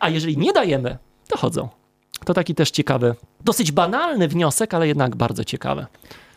A 0.00 0.08
jeżeli 0.08 0.38
nie 0.38 0.52
dajemy, 0.52 0.98
to 1.28 1.38
chodzą. 1.38 1.83
To 2.24 2.34
taki 2.34 2.54
też 2.54 2.70
ciekawy, 2.70 3.14
dosyć 3.44 3.72
banalny 3.72 4.28
wniosek, 4.28 4.74
ale 4.74 4.88
jednak 4.88 5.16
bardzo 5.16 5.44
ciekawy. 5.44 5.86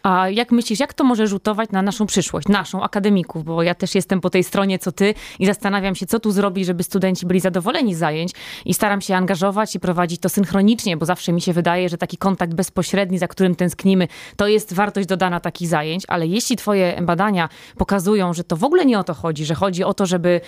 A 0.07 0.29
jak 0.29 0.51
myślisz, 0.51 0.79
jak 0.79 0.93
to 0.93 1.03
może 1.03 1.27
rzutować 1.27 1.69
na 1.69 1.81
naszą 1.81 2.05
przyszłość, 2.05 2.47
naszą 2.47 2.83
akademików? 2.83 3.43
Bo 3.43 3.63
ja 3.63 3.75
też 3.75 3.95
jestem 3.95 4.21
po 4.21 4.29
tej 4.29 4.43
stronie 4.43 4.79
co 4.79 4.91
ty 4.91 5.13
i 5.39 5.45
zastanawiam 5.45 5.95
się, 5.95 6.05
co 6.05 6.19
tu 6.19 6.31
zrobić, 6.31 6.65
żeby 6.65 6.83
studenci 6.83 7.25
byli 7.25 7.39
zadowoleni 7.39 7.95
z 7.95 7.97
zajęć. 7.97 8.31
I 8.65 8.73
staram 8.73 9.01
się 9.01 9.15
angażować 9.15 9.75
i 9.75 9.79
prowadzić 9.79 10.21
to 10.21 10.29
synchronicznie, 10.29 10.97
bo 10.97 11.05
zawsze 11.05 11.33
mi 11.33 11.41
się 11.41 11.53
wydaje, 11.53 11.89
że 11.89 11.97
taki 11.97 12.17
kontakt 12.17 12.53
bezpośredni, 12.53 13.17
za 13.17 13.27
którym 13.27 13.55
tęsknimy, 13.55 14.07
to 14.35 14.47
jest 14.47 14.73
wartość 14.73 15.07
dodana 15.07 15.39
takich 15.39 15.67
zajęć, 15.67 16.03
ale 16.07 16.27
jeśli 16.27 16.55
twoje 16.55 16.99
badania 17.01 17.49
pokazują, 17.77 18.33
że 18.33 18.43
to 18.43 18.57
w 18.57 18.63
ogóle 18.63 18.85
nie 18.85 18.99
o 18.99 19.03
to 19.03 19.13
chodzi, 19.13 19.45
że 19.45 19.55
chodzi 19.55 19.83
o 19.83 19.93
to, 19.93 20.05
żeby, 20.05 20.41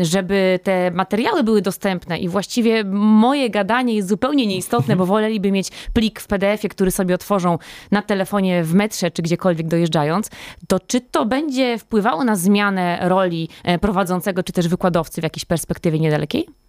żeby 0.00 0.60
te 0.62 0.90
materiały 0.90 1.42
były 1.42 1.62
dostępne 1.62 2.18
i 2.18 2.28
właściwie 2.28 2.84
moje 2.94 3.50
gadanie 3.50 3.94
jest 3.94 4.08
zupełnie 4.08 4.46
nieistotne, 4.46 4.96
bo 4.96 5.06
woleliby 5.06 5.52
mieć 5.52 5.70
plik 5.92 6.20
w 6.20 6.26
PDF-ie, 6.26 6.68
który 6.68 6.90
sobie 6.90 7.14
otworzą 7.14 7.58
na 7.90 8.02
telefonie 8.02 8.64
w 8.64 8.74
metrze 8.88 9.10
czy 9.10 9.22
gdziekolwiek 9.22 9.68
dojeżdżając, 9.68 10.30
to 10.68 10.80
czy 10.80 11.00
to 11.00 11.26
będzie 11.26 11.78
wpływało 11.78 12.24
na 12.24 12.36
zmianę 12.36 12.98
roli 13.02 13.48
e, 13.64 13.78
prowadzącego 13.78 14.42
czy 14.42 14.52
też 14.52 14.68
wykładowcy 14.68 15.20
w 15.20 15.24
jakiejś 15.24 15.44
perspektywie 15.44 15.98
niedalekiej? 15.98 16.67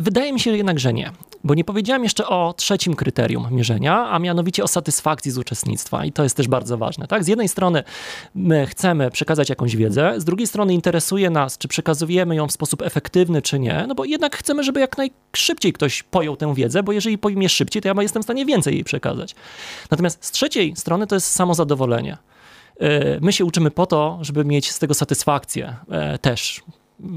Wydaje 0.00 0.32
mi 0.32 0.40
się 0.40 0.56
jednak, 0.56 0.80
że 0.80 0.92
nie, 0.92 1.12
bo 1.44 1.54
nie 1.54 1.64
powiedziałem 1.64 2.04
jeszcze 2.04 2.26
o 2.26 2.54
trzecim 2.56 2.94
kryterium 2.94 3.46
mierzenia, 3.50 4.10
a 4.10 4.18
mianowicie 4.18 4.64
o 4.64 4.68
satysfakcji 4.68 5.30
z 5.30 5.38
uczestnictwa 5.38 6.04
i 6.04 6.12
to 6.12 6.22
jest 6.22 6.36
też 6.36 6.48
bardzo 6.48 6.78
ważne. 6.78 7.06
Tak? 7.06 7.24
Z 7.24 7.28
jednej 7.28 7.48
strony 7.48 7.84
my 8.34 8.66
chcemy 8.66 9.10
przekazać 9.10 9.48
jakąś 9.48 9.76
wiedzę, 9.76 10.14
z 10.16 10.24
drugiej 10.24 10.46
strony 10.46 10.74
interesuje 10.74 11.30
nas, 11.30 11.58
czy 11.58 11.68
przekazujemy 11.68 12.36
ją 12.36 12.46
w 12.46 12.52
sposób 12.52 12.82
efektywny, 12.82 13.42
czy 13.42 13.58
nie, 13.58 13.84
no 13.88 13.94
bo 13.94 14.04
jednak 14.04 14.36
chcemy, 14.36 14.64
żeby 14.64 14.80
jak 14.80 14.98
najszybciej 14.98 15.72
ktoś 15.72 16.02
pojął 16.02 16.36
tę 16.36 16.54
wiedzę, 16.54 16.82
bo 16.82 16.92
jeżeli 16.92 17.18
pojmie 17.18 17.48
szybciej, 17.48 17.82
to 17.82 17.88
ja 17.88 18.02
jestem 18.02 18.22
w 18.22 18.26
stanie 18.26 18.46
więcej 18.46 18.74
jej 18.74 18.84
przekazać. 18.84 19.34
Natomiast 19.90 20.24
z 20.24 20.30
trzeciej 20.30 20.76
strony 20.76 21.06
to 21.06 21.14
jest 21.14 21.30
samozadowolenie. 21.30 22.16
E, 22.80 23.20
my 23.20 23.32
się 23.32 23.44
uczymy 23.44 23.70
po 23.70 23.86
to, 23.86 24.18
żeby 24.20 24.44
mieć 24.44 24.72
z 24.72 24.78
tego 24.78 24.94
satysfakcję 24.94 25.76
e, 25.90 26.18
też. 26.18 26.62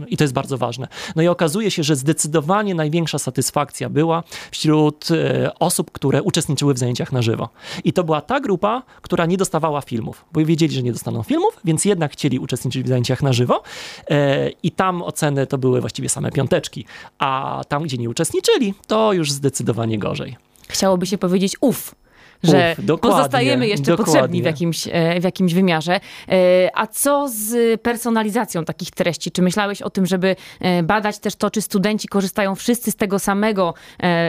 I 0.08 0.18
to 0.18 0.24
jest 0.24 0.34
bardzo 0.34 0.58
ważne. 0.58 0.88
No 1.16 1.22
i 1.22 1.28
okazuje 1.28 1.72
się, 1.72 1.84
że 1.84 1.96
zdecydowanie 1.96 2.76
największa 2.76 3.20
satysfakcja 3.20 3.90
była 3.90 4.24
wśród 4.52 5.12
e, 5.12 5.52
osób, 5.60 5.92
które 5.92 6.24
uczestniczyły 6.24 6.74
w 6.74 6.78
zajęciach 6.78 7.12
na 7.12 7.22
żywo. 7.22 7.50
I 7.84 7.94
to 7.94 8.04
była 8.04 8.22
ta 8.22 8.40
grupa, 8.40 8.84
która 9.02 9.26
nie 9.26 9.38
dostawała 9.38 9.82
filmów, 9.82 10.26
bo 10.34 10.46
wiedzieli, 10.46 10.76
że 10.76 10.84
nie 10.84 10.92
dostaną 10.92 11.24
filmów, 11.24 11.60
więc 11.66 11.86
jednak 11.86 12.12
chcieli 12.12 12.40
uczestniczyć 12.40 12.84
w 12.84 12.88
zajęciach 12.88 13.24
na 13.24 13.34
żywo. 13.34 13.64
E, 14.10 14.50
I 14.50 14.72
tam 14.72 15.02
oceny 15.02 15.48
to 15.48 15.58
były 15.58 15.82
właściwie 15.82 16.10
same 16.10 16.32
piąteczki. 16.32 16.86
A 17.20 17.62
tam, 17.68 17.84
gdzie 17.84 17.98
nie 17.98 18.10
uczestniczyli, 18.10 18.74
to 18.88 19.14
już 19.14 19.32
zdecydowanie 19.32 20.00
gorzej. 20.00 20.38
Chciałoby 20.70 21.06
się 21.06 21.18
powiedzieć 21.18 21.56
uff 21.62 21.96
że 22.44 22.76
Uf, 22.94 23.00
pozostajemy 23.00 23.68
jeszcze 23.68 23.86
dokładnie. 23.86 24.14
potrzebni 24.14 24.42
w 24.42 24.46
jakimś, 24.46 24.88
e, 24.92 25.20
w 25.20 25.24
jakimś 25.24 25.54
wymiarze. 25.54 26.00
E, 26.30 26.70
a 26.74 26.88
co 26.88 27.28
z 27.30 27.82
personalizacją 27.82 28.66
takich 28.66 28.92
treści? 28.92 29.32
Czy 29.32 29.42
myślałeś 29.42 29.82
o 29.82 29.90
tym, 29.90 30.06
żeby 30.06 30.36
e, 30.60 30.84
badać 30.84 31.20
też 31.20 31.36
to, 31.36 31.52
czy 31.52 31.62
studenci 31.62 32.08
korzystają 32.08 32.56
wszyscy 32.56 32.92
z 32.92 32.96
tego 32.96 33.20
samego 33.20 33.74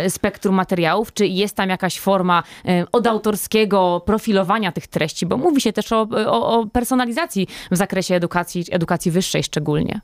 spektrum 0.09 0.55
materiałów, 0.55 1.13
czy 1.13 1.27
jest 1.27 1.57
tam 1.57 1.69
jakaś 1.69 1.99
forma 1.99 2.43
od 2.93 3.07
autorskiego 3.07 4.03
profilowania 4.07 4.73
tych 4.73 4.87
treści? 4.87 5.27
Bo 5.27 5.37
mówi 5.37 5.61
się 5.61 5.73
też 5.73 5.93
o, 5.93 6.09
o, 6.27 6.61
o 6.61 6.67
personalizacji 6.67 7.47
w 7.71 7.77
zakresie 7.77 8.15
edukacji, 8.15 8.65
edukacji 8.71 9.11
wyższej 9.11 9.43
szczególnie. 9.43 10.01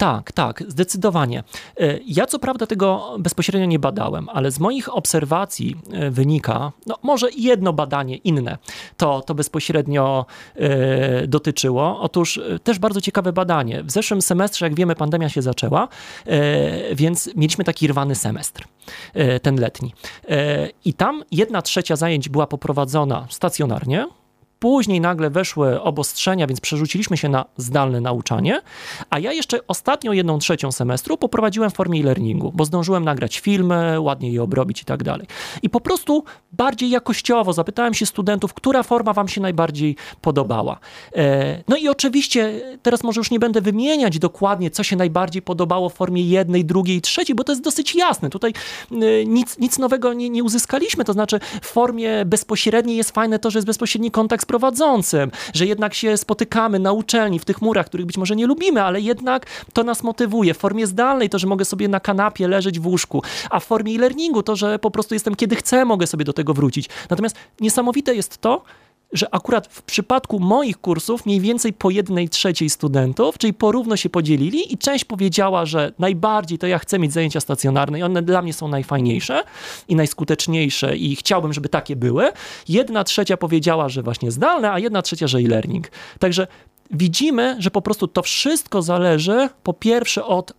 Tak, 0.00 0.32
tak, 0.32 0.62
zdecydowanie. 0.68 1.44
E, 1.80 1.98
ja 2.06 2.26
co 2.26 2.38
prawda 2.38 2.66
tego 2.66 3.16
bezpośrednio 3.18 3.66
nie 3.66 3.78
badałem, 3.78 4.28
ale 4.28 4.50
z 4.50 4.60
moich 4.60 4.96
obserwacji 4.96 5.76
e, 5.92 6.10
wynika, 6.10 6.72
no 6.86 6.98
może 7.02 7.28
jedno 7.36 7.72
badanie 7.72 8.16
inne 8.16 8.58
to, 8.96 9.20
to 9.20 9.34
bezpośrednio 9.34 10.26
e, 10.56 11.26
dotyczyło. 11.26 12.00
Otóż 12.00 12.40
też 12.64 12.78
bardzo 12.78 13.00
ciekawe 13.00 13.32
badanie. 13.32 13.82
W 13.82 13.90
zeszłym 13.90 14.22
semestrze, 14.22 14.66
jak 14.66 14.74
wiemy, 14.74 14.94
pandemia 14.94 15.28
się 15.28 15.42
zaczęła, 15.42 15.88
więc 16.94 17.30
mieliśmy 17.36 17.64
taki 17.64 17.88
rwany 17.88 18.14
semestr, 18.14 18.64
ten 19.42 19.60
letni. 19.60 19.94
I 20.84 20.94
tam 20.94 21.24
jedna 21.30 21.62
trzecia 21.62 21.96
zajęć 21.96 22.28
była 22.28 22.46
poprowadzona 22.46 23.26
stacjonarnie, 23.30 24.06
Później 24.60 25.00
nagle 25.00 25.30
weszły 25.30 25.82
obostrzenia, 25.82 26.46
więc 26.46 26.60
przerzuciliśmy 26.60 27.16
się 27.16 27.28
na 27.28 27.44
zdalne 27.56 28.00
nauczanie, 28.00 28.62
a 29.10 29.18
ja 29.18 29.32
jeszcze 29.32 29.66
ostatnią 29.66 30.12
jedną 30.12 30.38
trzecią 30.38 30.72
semestru 30.72 31.16
poprowadziłem 31.16 31.70
w 31.70 31.74
formie 31.74 32.00
e-learningu, 32.00 32.52
bo 32.54 32.64
zdążyłem 32.64 33.04
nagrać 33.04 33.38
filmy, 33.38 34.00
ładnie 34.00 34.32
je 34.32 34.42
obrobić 34.42 34.82
i 34.82 34.84
tak 34.84 35.02
dalej. 35.02 35.26
I 35.62 35.70
po 35.70 35.80
prostu 35.80 36.24
bardziej 36.52 36.90
jakościowo 36.90 37.52
zapytałem 37.52 37.94
się 37.94 38.06
studentów, 38.06 38.54
która 38.54 38.82
forma 38.82 39.12
wam 39.12 39.28
się 39.28 39.40
najbardziej 39.40 39.96
podobała. 40.20 40.78
E, 41.16 41.64
no 41.68 41.76
i 41.76 41.88
oczywiście 41.88 42.60
teraz 42.82 43.02
może 43.02 43.20
już 43.20 43.30
nie 43.30 43.38
będę 43.38 43.60
wymieniać 43.60 44.18
dokładnie, 44.18 44.70
co 44.70 44.82
się 44.82 44.96
najbardziej 44.96 45.42
podobało 45.42 45.88
w 45.88 45.94
formie 45.94 46.22
jednej, 46.22 46.64
drugiej, 46.64 47.00
trzeciej, 47.00 47.36
bo 47.36 47.44
to 47.44 47.52
jest 47.52 47.62
dosyć 47.62 47.94
jasne. 47.94 48.30
Tutaj 48.30 48.52
e, 48.92 49.24
nic, 49.26 49.58
nic 49.58 49.78
nowego 49.78 50.12
nie, 50.12 50.30
nie 50.30 50.44
uzyskaliśmy, 50.44 51.04
to 51.04 51.12
znaczy 51.12 51.40
w 51.62 51.66
formie 51.66 52.24
bezpośredniej 52.24 52.96
jest 52.96 53.10
fajne 53.10 53.38
to, 53.38 53.50
że 53.50 53.58
jest 53.58 53.66
bezpośredni 53.66 54.10
kontakt 54.10 54.42
z 54.42 54.46
prowadzącym, 54.50 55.30
że 55.54 55.66
jednak 55.66 55.94
się 55.94 56.16
spotykamy 56.16 56.78
na 56.78 56.92
uczelni, 56.92 57.38
w 57.38 57.44
tych 57.44 57.62
murach, 57.62 57.86
których 57.86 58.06
być 58.06 58.18
może 58.18 58.36
nie 58.36 58.46
lubimy, 58.46 58.82
ale 58.82 59.00
jednak 59.00 59.46
to 59.72 59.84
nas 59.84 60.02
motywuje. 60.02 60.54
W 60.54 60.58
formie 60.58 60.86
zdalnej 60.86 61.30
to, 61.30 61.38
że 61.38 61.46
mogę 61.46 61.64
sobie 61.64 61.88
na 61.88 62.00
kanapie 62.00 62.48
leżeć 62.48 62.80
w 62.80 62.86
łóżku, 62.86 63.22
a 63.50 63.60
w 63.60 63.64
formie 63.64 63.94
e-learningu 63.94 64.42
to, 64.42 64.56
że 64.56 64.78
po 64.78 64.90
prostu 64.90 65.14
jestem 65.14 65.34
kiedy 65.34 65.56
chcę, 65.56 65.84
mogę 65.84 66.06
sobie 66.06 66.24
do 66.24 66.32
tego 66.32 66.54
wrócić. 66.54 66.88
Natomiast 67.10 67.36
niesamowite 67.60 68.14
jest 68.14 68.38
to, 68.38 68.62
że 69.12 69.34
akurat 69.34 69.66
w 69.66 69.82
przypadku 69.82 70.40
moich 70.40 70.80
kursów 70.80 71.26
mniej 71.26 71.40
więcej 71.40 71.72
po 71.72 71.90
jednej 71.90 72.28
trzeciej 72.28 72.70
studentów, 72.70 73.38
czyli 73.38 73.54
porówno 73.54 73.96
się 73.96 74.10
podzielili 74.10 74.72
i 74.72 74.78
część 74.78 75.04
powiedziała, 75.04 75.66
że 75.66 75.92
najbardziej 75.98 76.58
to 76.58 76.66
ja 76.66 76.78
chcę 76.78 76.98
mieć 76.98 77.12
zajęcia 77.12 77.40
stacjonarne 77.40 77.98
i 77.98 78.02
one 78.02 78.22
dla 78.22 78.42
mnie 78.42 78.52
są 78.52 78.68
najfajniejsze 78.68 79.42
i 79.88 79.96
najskuteczniejsze 79.96 80.96
i 80.96 81.16
chciałbym, 81.16 81.52
żeby 81.52 81.68
takie 81.68 81.96
były. 81.96 82.32
Jedna 82.68 83.04
trzecia 83.04 83.36
powiedziała, 83.36 83.88
że 83.88 84.02
właśnie 84.02 84.30
zdalne, 84.30 84.72
a 84.72 84.78
jedna 84.78 85.02
trzecia, 85.02 85.26
że 85.26 85.38
e-learning. 85.38 85.90
Także 86.18 86.46
widzimy, 86.90 87.56
że 87.58 87.70
po 87.70 87.82
prostu 87.82 88.08
to 88.08 88.22
wszystko 88.22 88.82
zależy 88.82 89.48
po 89.62 89.72
pierwsze 89.72 90.24
od 90.24 90.52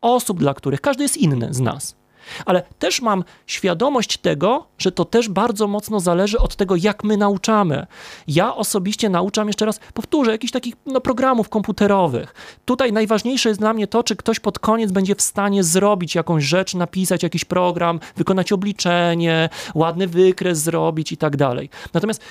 osób, 0.00 0.38
dla 0.38 0.54
których 0.54 0.80
każdy 0.80 1.02
jest 1.02 1.16
inny 1.16 1.54
z 1.54 1.60
nas. 1.60 1.97
Ale 2.46 2.62
też 2.78 3.02
mam 3.02 3.24
świadomość 3.46 4.18
tego, 4.18 4.66
że 4.78 4.92
to 4.92 5.04
też 5.04 5.28
bardzo 5.28 5.66
mocno 5.66 6.00
zależy 6.00 6.38
od 6.38 6.56
tego, 6.56 6.76
jak 6.76 7.04
my 7.04 7.16
nauczamy. 7.16 7.86
Ja 8.28 8.54
osobiście 8.54 9.08
nauczam, 9.08 9.46
jeszcze 9.46 9.66
raz 9.66 9.80
powtórzę, 9.94 10.30
jakichś 10.30 10.52
takich 10.52 10.74
no, 10.86 11.00
programów 11.00 11.48
komputerowych. 11.48 12.34
Tutaj 12.64 12.92
najważniejsze 12.92 13.48
jest 13.48 13.60
dla 13.60 13.72
mnie 13.72 13.86
to, 13.86 14.02
czy 14.02 14.16
ktoś 14.16 14.40
pod 14.40 14.58
koniec 14.58 14.92
będzie 14.92 15.14
w 15.14 15.22
stanie 15.22 15.64
zrobić 15.64 16.14
jakąś 16.14 16.44
rzecz, 16.44 16.74
napisać 16.74 17.22
jakiś 17.22 17.44
program, 17.44 18.00
wykonać 18.16 18.52
obliczenie, 18.52 19.48
ładny 19.74 20.06
wykres 20.06 20.58
zrobić 20.58 21.12
i 21.12 21.16
tak 21.16 21.36
dalej. 21.36 21.70
Natomiast 21.94 22.22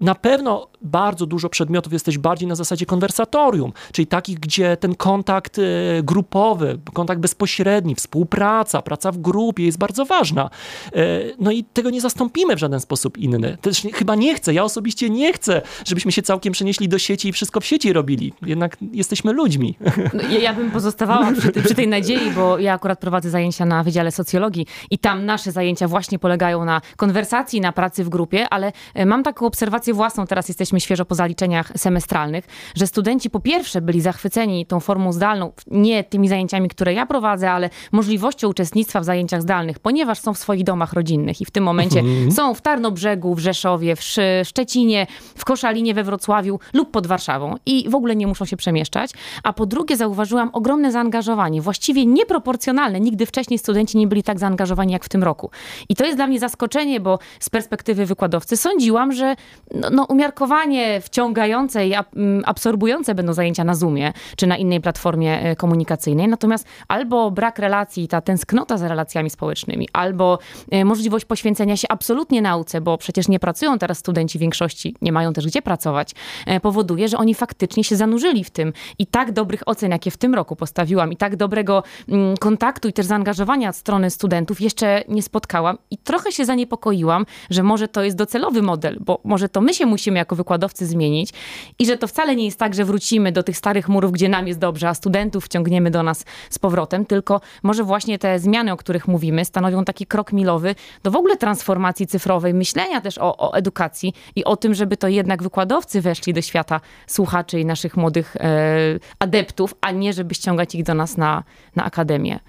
na 0.00 0.14
pewno 0.14 0.68
bardzo 0.82 1.26
dużo 1.26 1.48
przedmiotów 1.48 1.92
jesteś 1.92 2.18
bardziej 2.18 2.48
na 2.48 2.54
zasadzie 2.54 2.86
konwersatorium, 2.86 3.72
czyli 3.92 4.06
takich, 4.06 4.40
gdzie 4.40 4.76
ten 4.76 4.94
kontakt 4.94 5.58
e, 5.58 5.62
grupowy, 6.02 6.78
kontakt 6.92 7.20
bezpośredni, 7.20 7.94
współpraca, 7.94 8.82
praca 8.82 9.12
w 9.12 9.18
grupie 9.18 9.64
jest 9.64 9.78
bardzo 9.78 10.04
ważna. 10.04 10.50
E, 10.92 11.00
no 11.38 11.50
i 11.50 11.64
tego 11.64 11.90
nie 11.90 12.00
zastąpimy 12.00 12.56
w 12.56 12.58
żaden 12.58 12.80
sposób 12.80 13.18
inny. 13.18 13.58
Też 13.60 13.82
chyba 13.94 14.14
nie 14.14 14.34
chcę, 14.34 14.54
ja 14.54 14.64
osobiście 14.64 15.10
nie 15.10 15.32
chcę, 15.32 15.62
żebyśmy 15.84 16.12
się 16.12 16.22
całkiem 16.22 16.52
przenieśli 16.52 16.88
do 16.88 16.98
sieci 16.98 17.28
i 17.28 17.32
wszystko 17.32 17.60
w 17.60 17.66
sieci 17.66 17.92
robili. 17.92 18.32
Jednak 18.42 18.76
jesteśmy 18.92 19.32
ludźmi. 19.32 19.74
No, 20.14 20.22
ja 20.38 20.54
bym 20.54 20.70
pozostawała 20.70 21.32
przy, 21.32 21.52
przy 21.52 21.74
tej 21.74 21.88
nadziei, 21.88 22.30
bo 22.30 22.58
ja 22.58 22.74
akurat 22.74 22.98
prowadzę 22.98 23.30
zajęcia 23.30 23.66
na 23.66 23.82
Wydziale 23.82 24.12
Socjologii 24.12 24.66
i 24.90 24.98
tam 24.98 25.26
nasze 25.26 25.52
zajęcia 25.52 25.88
właśnie 25.88 26.18
polegają 26.18 26.64
na 26.64 26.80
konwersacji, 26.96 27.60
na 27.60 27.72
pracy 27.72 28.04
w 28.04 28.08
grupie, 28.08 28.48
ale 28.48 28.72
e, 28.94 29.06
mam 29.06 29.22
taką 29.22 29.46
obserwację, 29.46 29.83
własną, 29.92 30.26
teraz 30.26 30.48
jesteśmy 30.48 30.80
świeżo 30.80 31.04
po 31.04 31.14
zaliczeniach 31.14 31.72
semestralnych, 31.76 32.44
że 32.74 32.86
studenci 32.86 33.30
po 33.30 33.40
pierwsze 33.40 33.80
byli 33.80 34.00
zachwyceni 34.00 34.66
tą 34.66 34.80
formą 34.80 35.12
zdalną, 35.12 35.52
nie 35.66 36.04
tymi 36.04 36.28
zajęciami, 36.28 36.68
które 36.68 36.94
ja 36.94 37.06
prowadzę, 37.06 37.50
ale 37.50 37.70
możliwością 37.92 38.48
uczestnictwa 38.48 39.00
w 39.00 39.04
zajęciach 39.04 39.42
zdalnych, 39.42 39.78
ponieważ 39.78 40.18
są 40.18 40.34
w 40.34 40.38
swoich 40.38 40.64
domach 40.64 40.92
rodzinnych 40.92 41.40
i 41.40 41.44
w 41.44 41.50
tym 41.50 41.64
momencie 41.64 42.00
mhm. 42.00 42.32
są 42.32 42.54
w 42.54 42.60
Tarnobrzegu, 42.60 43.34
w 43.34 43.38
Rzeszowie, 43.38 43.96
w 43.96 44.02
Szczecinie, 44.44 45.06
w 45.36 45.44
Koszalinie, 45.44 45.94
we 45.94 46.04
Wrocławiu 46.04 46.58
lub 46.72 46.90
pod 46.90 47.06
Warszawą 47.06 47.56
i 47.66 47.90
w 47.90 47.94
ogóle 47.94 48.16
nie 48.16 48.26
muszą 48.26 48.44
się 48.44 48.56
przemieszczać. 48.56 49.10
A 49.42 49.52
po 49.52 49.66
drugie 49.66 49.96
zauważyłam 49.96 50.50
ogromne 50.52 50.92
zaangażowanie, 50.92 51.62
właściwie 51.62 52.06
nieproporcjonalne. 52.06 53.00
Nigdy 53.00 53.26
wcześniej 53.26 53.58
studenci 53.58 53.98
nie 53.98 54.06
byli 54.06 54.22
tak 54.22 54.38
zaangażowani 54.38 54.92
jak 54.92 55.04
w 55.04 55.08
tym 55.08 55.24
roku. 55.24 55.50
I 55.88 55.96
to 55.96 56.04
jest 56.04 56.18
dla 56.18 56.26
mnie 56.26 56.40
zaskoczenie, 56.40 57.00
bo 57.00 57.18
z 57.40 57.50
perspektywy 57.50 58.06
wykładowcy 58.06 58.56
sądziłam, 58.56 59.12
że 59.12 59.36
no, 59.74 59.90
no 59.90 60.04
umiarkowanie 60.04 61.00
wciągające 61.00 61.86
i 61.86 61.94
mm, 61.94 62.42
absorbujące 62.46 63.14
będą 63.14 63.32
zajęcia 63.32 63.64
na 63.64 63.74
Zoomie 63.74 64.12
czy 64.36 64.46
na 64.46 64.56
innej 64.56 64.80
platformie 64.80 65.42
e, 65.42 65.56
komunikacyjnej. 65.56 66.28
Natomiast 66.28 66.66
albo 66.88 67.30
brak 67.30 67.58
relacji, 67.58 68.08
ta 68.08 68.20
tęsknota 68.20 68.78
za 68.78 68.88
relacjami 68.88 69.30
społecznymi, 69.30 69.88
albo 69.92 70.38
e, 70.70 70.84
możliwość 70.84 71.24
poświęcenia 71.24 71.76
się 71.76 71.88
absolutnie 71.88 72.42
nauce, 72.42 72.80
bo 72.80 72.98
przecież 72.98 73.28
nie 73.28 73.40
pracują 73.40 73.78
teraz 73.78 73.98
studenci 73.98 74.38
w 74.38 74.40
większości, 74.40 74.96
nie 75.02 75.12
mają 75.12 75.32
też 75.32 75.46
gdzie 75.46 75.62
pracować, 75.62 76.10
e, 76.46 76.60
powoduje, 76.60 77.08
że 77.08 77.18
oni 77.18 77.34
faktycznie 77.34 77.84
się 77.84 77.96
zanurzyli 77.96 78.44
w 78.44 78.50
tym. 78.50 78.72
I 78.98 79.06
tak 79.06 79.32
dobrych 79.32 79.62
ocen, 79.66 79.90
jakie 79.90 80.10
w 80.10 80.16
tym 80.16 80.34
roku 80.34 80.56
postawiłam, 80.56 81.12
i 81.12 81.16
tak 81.16 81.36
dobrego 81.36 81.82
mm, 82.08 82.36
kontaktu 82.36 82.88
i 82.88 82.92
też 82.92 83.06
zaangażowania 83.06 83.68
od 83.68 83.76
strony 83.76 84.10
studentów 84.10 84.60
jeszcze 84.60 85.04
nie 85.08 85.22
spotkałam. 85.22 85.78
I 85.90 85.98
trochę 85.98 86.32
się 86.32 86.44
zaniepokoiłam, 86.44 87.26
że 87.50 87.62
może 87.62 87.88
to 87.88 88.02
jest 88.02 88.16
docelowy 88.16 88.62
model, 88.62 88.98
bo 89.00 89.20
może 89.24 89.48
to 89.48 89.60
my 89.64 89.74
się 89.74 89.86
musimy 89.86 90.18
jako 90.18 90.36
wykładowcy 90.36 90.86
zmienić 90.86 91.30
i 91.78 91.86
że 91.86 91.98
to 91.98 92.06
wcale 92.06 92.36
nie 92.36 92.44
jest 92.44 92.58
tak, 92.58 92.74
że 92.74 92.84
wrócimy 92.84 93.32
do 93.32 93.42
tych 93.42 93.56
starych 93.56 93.88
murów, 93.88 94.12
gdzie 94.12 94.28
nam 94.28 94.48
jest 94.48 94.58
dobrze, 94.58 94.88
a 94.88 94.94
studentów 94.94 95.44
wciągniemy 95.44 95.90
do 95.90 96.02
nas 96.02 96.24
z 96.50 96.58
powrotem, 96.58 97.06
tylko 97.06 97.40
może 97.62 97.84
właśnie 97.84 98.18
te 98.18 98.38
zmiany, 98.38 98.72
o 98.72 98.76
których 98.76 99.08
mówimy, 99.08 99.44
stanowią 99.44 99.84
taki 99.84 100.06
krok 100.06 100.32
milowy 100.32 100.74
do 101.02 101.10
w 101.10 101.16
ogóle 101.16 101.36
transformacji 101.36 102.06
cyfrowej, 102.06 102.54
myślenia 102.54 103.00
też 103.00 103.18
o, 103.18 103.36
o 103.36 103.54
edukacji 103.54 104.14
i 104.36 104.44
o 104.44 104.56
tym, 104.56 104.74
żeby 104.74 104.96
to 104.96 105.08
jednak 105.08 105.42
wykładowcy 105.42 106.00
weszli 106.00 106.32
do 106.32 106.42
świata 106.42 106.80
słuchaczy 107.06 107.60
i 107.60 107.64
naszych 107.64 107.96
młodych 107.96 108.36
e, 108.36 108.98
adeptów, 109.18 109.74
a 109.80 109.90
nie 109.90 110.12
żeby 110.12 110.34
ściągać 110.34 110.74
ich 110.74 110.84
do 110.84 110.94
nas 110.94 111.16
na, 111.16 111.44
na 111.76 111.84
akademię. 111.84 112.40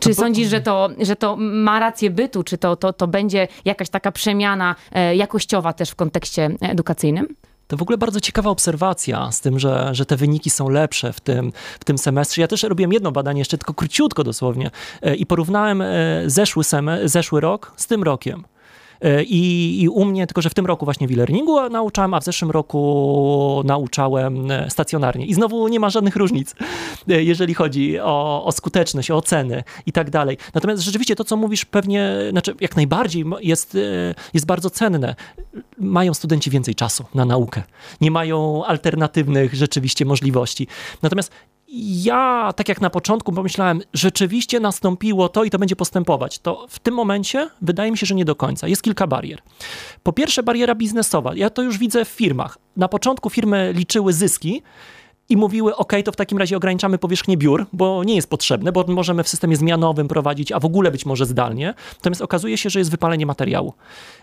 Czy 0.00 0.14
sądzisz, 0.14 0.48
że 0.48 0.60
to, 0.60 0.90
że 1.00 1.16
to 1.16 1.36
ma 1.36 1.80
rację 1.80 2.10
bytu? 2.10 2.42
Czy 2.42 2.58
to, 2.58 2.76
to, 2.76 2.92
to 2.92 3.06
będzie 3.06 3.48
jakaś 3.64 3.88
taka 3.88 4.12
przemiana 4.12 4.74
e, 4.92 5.16
jakościowa 5.16 5.72
też 5.72 5.90
w 5.90 5.94
kontekście 5.94 6.50
edukacyjnym? 6.60 7.26
To 7.72 7.76
w 7.76 7.82
ogóle 7.82 7.98
bardzo 7.98 8.20
ciekawa 8.20 8.50
obserwacja 8.50 9.32
z 9.32 9.40
tym, 9.40 9.58
że, 9.58 9.88
że 9.92 10.06
te 10.06 10.16
wyniki 10.16 10.50
są 10.50 10.68
lepsze 10.68 11.12
w 11.12 11.20
tym, 11.20 11.52
w 11.80 11.84
tym 11.84 11.98
semestrze. 11.98 12.42
Ja 12.42 12.48
też 12.48 12.62
robiłem 12.62 12.92
jedno 12.92 13.12
badanie, 13.12 13.38
jeszcze 13.38 13.58
tylko 13.58 13.74
króciutko 13.74 14.24
dosłownie, 14.24 14.70
e, 15.02 15.14
i 15.14 15.26
porównałem 15.26 15.82
e, 15.82 15.86
zeszły, 16.26 16.64
seme, 16.64 17.08
zeszły 17.08 17.40
rok 17.40 17.72
z 17.76 17.86
tym 17.86 18.02
rokiem. 18.02 18.44
E, 19.02 19.22
I, 19.22 19.82
I 19.82 19.88
u 19.88 20.04
mnie, 20.04 20.26
tylko 20.26 20.42
że 20.42 20.50
w 20.50 20.54
tym 20.54 20.66
roku 20.66 20.84
właśnie 20.84 21.08
w 21.08 21.12
e-learningu 21.12 21.68
nauczałem, 21.70 22.14
a 22.14 22.20
w 22.20 22.24
zeszłym 22.24 22.50
roku 22.50 23.62
nauczałem 23.64 24.50
e, 24.50 24.70
stacjonarnie. 24.70 25.26
I 25.26 25.34
znowu 25.34 25.68
nie 25.68 25.80
ma 25.80 25.90
żadnych 25.90 26.16
różnic, 26.16 26.54
e, 27.08 27.22
jeżeli 27.22 27.54
chodzi 27.54 28.00
o, 28.00 28.44
o 28.44 28.52
skuteczność, 28.52 29.10
o 29.10 29.16
oceny 29.16 29.64
i 29.86 29.92
tak 29.92 30.10
dalej. 30.10 30.38
Natomiast 30.54 30.82
rzeczywiście 30.82 31.16
to, 31.16 31.24
co 31.24 31.36
mówisz, 31.36 31.64
pewnie, 31.64 32.12
znaczy 32.30 32.54
jak 32.60 32.76
najbardziej 32.76 33.24
jest, 33.40 33.76
jest 34.34 34.46
bardzo 34.46 34.70
cenne. 34.70 35.14
Mają 35.78 36.14
studenci 36.14 36.50
więcej 36.50 36.74
czasu 36.74 37.04
na 37.14 37.24
naukę. 37.24 37.62
Nie 38.00 38.10
mają 38.10 38.64
alternatywnych 38.64 39.54
rzeczywiście 39.54 40.04
możliwości. 40.04 40.66
Natomiast 41.02 41.32
ja, 41.74 42.52
tak 42.56 42.68
jak 42.68 42.80
na 42.80 42.90
początku 42.90 43.32
pomyślałem, 43.32 43.82
rzeczywiście 43.94 44.60
nastąpiło 44.60 45.28
to 45.28 45.44
i 45.44 45.50
to 45.50 45.58
będzie 45.58 45.76
postępować, 45.76 46.38
to 46.38 46.66
w 46.68 46.78
tym 46.78 46.94
momencie 46.94 47.50
wydaje 47.62 47.90
mi 47.90 47.98
się, 47.98 48.06
że 48.06 48.14
nie 48.14 48.24
do 48.24 48.34
końca. 48.34 48.68
Jest 48.68 48.82
kilka 48.82 49.06
barier. 49.06 49.42
Po 50.02 50.12
pierwsze, 50.12 50.42
bariera 50.42 50.74
biznesowa. 50.74 51.34
Ja 51.34 51.50
to 51.50 51.62
już 51.62 51.78
widzę 51.78 52.04
w 52.04 52.08
firmach. 52.08 52.58
Na 52.76 52.88
początku 52.88 53.30
firmy 53.30 53.72
liczyły 53.76 54.12
zyski 54.12 54.62
i 55.32 55.36
mówiły, 55.36 55.76
OK, 55.76 55.92
to 56.04 56.12
w 56.12 56.16
takim 56.16 56.38
razie 56.38 56.56
ograniczamy 56.56 56.98
powierzchnię 56.98 57.36
biur, 57.36 57.66
bo 57.72 58.04
nie 58.04 58.14
jest 58.14 58.30
potrzebne, 58.30 58.72
bo 58.72 58.84
możemy 58.88 59.24
w 59.24 59.28
systemie 59.28 59.56
zmianowym 59.56 60.08
prowadzić, 60.08 60.52
a 60.52 60.60
w 60.60 60.64
ogóle 60.64 60.90
być 60.90 61.06
może 61.06 61.26
zdalnie. 61.26 61.74
Natomiast 61.94 62.22
okazuje 62.22 62.58
się, 62.58 62.70
że 62.70 62.78
jest 62.78 62.90
wypalenie 62.90 63.26
materiału. 63.26 63.72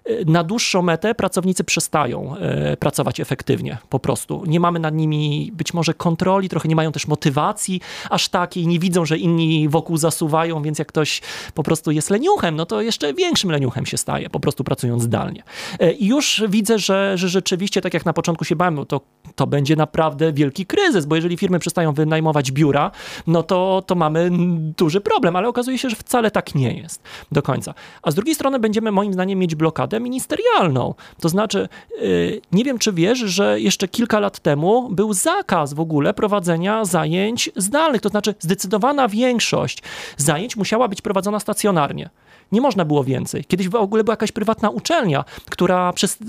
Y, 0.09 0.23
na 0.27 0.43
dłuższą 0.43 0.81
metę 0.81 1.15
pracownicy 1.15 1.63
przestają 1.63 2.35
y, 2.73 2.77
pracować 2.77 3.19
efektywnie, 3.19 3.77
po 3.89 3.99
prostu. 3.99 4.43
Nie 4.47 4.59
mamy 4.59 4.79
nad 4.79 4.95
nimi 4.95 5.51
być 5.53 5.73
może 5.73 5.93
kontroli, 5.93 6.49
trochę 6.49 6.69
nie 6.69 6.75
mają 6.75 6.91
też 6.91 7.07
motywacji 7.07 7.81
aż 8.09 8.29
takiej, 8.29 8.67
nie 8.67 8.79
widzą, 8.79 9.05
że 9.05 9.17
inni 9.17 9.69
wokół 9.69 9.97
zasuwają, 9.97 10.61
więc 10.61 10.79
jak 10.79 10.87
ktoś 10.87 11.21
po 11.53 11.63
prostu 11.63 11.91
jest 11.91 12.09
leniuchem, 12.09 12.55
no 12.55 12.65
to 12.65 12.81
jeszcze 12.81 13.13
większym 13.13 13.51
leniuchem 13.51 13.85
się 13.85 13.97
staje, 13.97 14.29
po 14.29 14.39
prostu 14.39 14.63
pracując 14.63 15.03
zdalnie. 15.03 15.43
Y, 15.81 15.91
I 15.91 16.07
już 16.07 16.43
widzę, 16.49 16.79
że, 16.79 17.17
że 17.17 17.29
rzeczywiście, 17.29 17.81
tak 17.81 17.93
jak 17.93 18.05
na 18.05 18.13
początku 18.13 18.45
się 18.45 18.55
bałem, 18.55 18.85
to, 18.85 19.01
to 19.35 19.47
będzie 19.47 19.75
naprawdę 19.75 20.33
wielki 20.33 20.65
kryzys 20.65 20.98
kryzys, 20.99 21.05
bo 21.05 21.15
jeżeli 21.15 21.37
firmy 21.37 21.59
przestają 21.59 21.93
wynajmować 21.93 22.51
biura, 22.51 22.91
no 23.27 23.43
to, 23.43 23.83
to 23.87 23.95
mamy 23.95 24.29
duży 24.77 25.01
problem, 25.01 25.35
ale 25.35 25.47
okazuje 25.47 25.77
się, 25.77 25.89
że 25.89 25.95
wcale 25.95 26.31
tak 26.31 26.55
nie 26.55 26.73
jest 26.73 27.01
do 27.31 27.41
końca. 27.41 27.73
A 28.01 28.11
z 28.11 28.15
drugiej 28.15 28.35
strony 28.35 28.59
będziemy 28.59 28.91
moim 28.91 29.13
zdaniem 29.13 29.39
mieć 29.39 29.55
blokadę 29.55 29.99
ministerialną. 29.99 30.93
To 31.21 31.29
znaczy, 31.29 31.69
yy, 32.01 32.41
nie 32.51 32.63
wiem 32.63 32.79
czy 32.79 32.93
wiesz, 32.93 33.19
że 33.19 33.59
jeszcze 33.59 33.87
kilka 33.87 34.19
lat 34.19 34.39
temu 34.39 34.89
był 34.91 35.13
zakaz 35.13 35.73
w 35.73 35.79
ogóle 35.79 36.13
prowadzenia 36.13 36.85
zajęć 36.85 37.49
zdalnych, 37.55 38.01
to 38.01 38.09
znaczy 38.09 38.35
zdecydowana 38.39 39.07
większość 39.07 39.83
zajęć 40.17 40.55
musiała 40.55 40.87
być 40.87 41.01
prowadzona 41.01 41.39
stacjonarnie. 41.39 42.09
Nie 42.51 42.61
można 42.61 42.85
było 42.85 43.03
więcej. 43.03 43.45
Kiedyś 43.45 43.69
w 43.69 43.75
ogóle 43.75 44.03
była 44.03 44.13
jakaś 44.13 44.31
prywatna 44.31 44.69
uczelnia, 44.69 45.25
która 45.49 45.93
przez, 45.93 46.19
yy, 46.19 46.25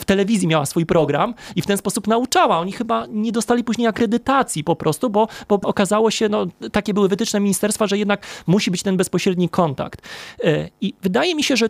w 0.00 0.02
telewizji 0.06 0.48
miała 0.48 0.66
swój 0.66 0.86
program 0.86 1.34
i 1.56 1.62
w 1.62 1.66
ten 1.66 1.78
sposób 1.78 2.06
nauczała. 2.06 2.58
Oni 2.58 2.72
chyba 2.72 3.06
nie 3.08 3.32
dostali 3.32 3.64
później 3.64 3.86
akredytacji 3.86 4.64
po 4.64 4.76
prostu, 4.76 5.10
bo, 5.10 5.28
bo 5.48 5.54
okazało 5.62 6.10
się, 6.10 6.28
no, 6.28 6.46
takie 6.72 6.94
były 6.94 7.08
wytyczne 7.08 7.40
ministerstwa, 7.40 7.86
że 7.86 7.98
jednak 7.98 8.26
musi 8.46 8.70
być 8.70 8.82
ten 8.82 8.96
bezpośredni 8.96 9.48
kontakt. 9.48 10.02
Yy, 10.44 10.70
I 10.80 10.94
wydaje 11.02 11.34
mi 11.34 11.42
się, 11.42 11.56
że 11.56 11.68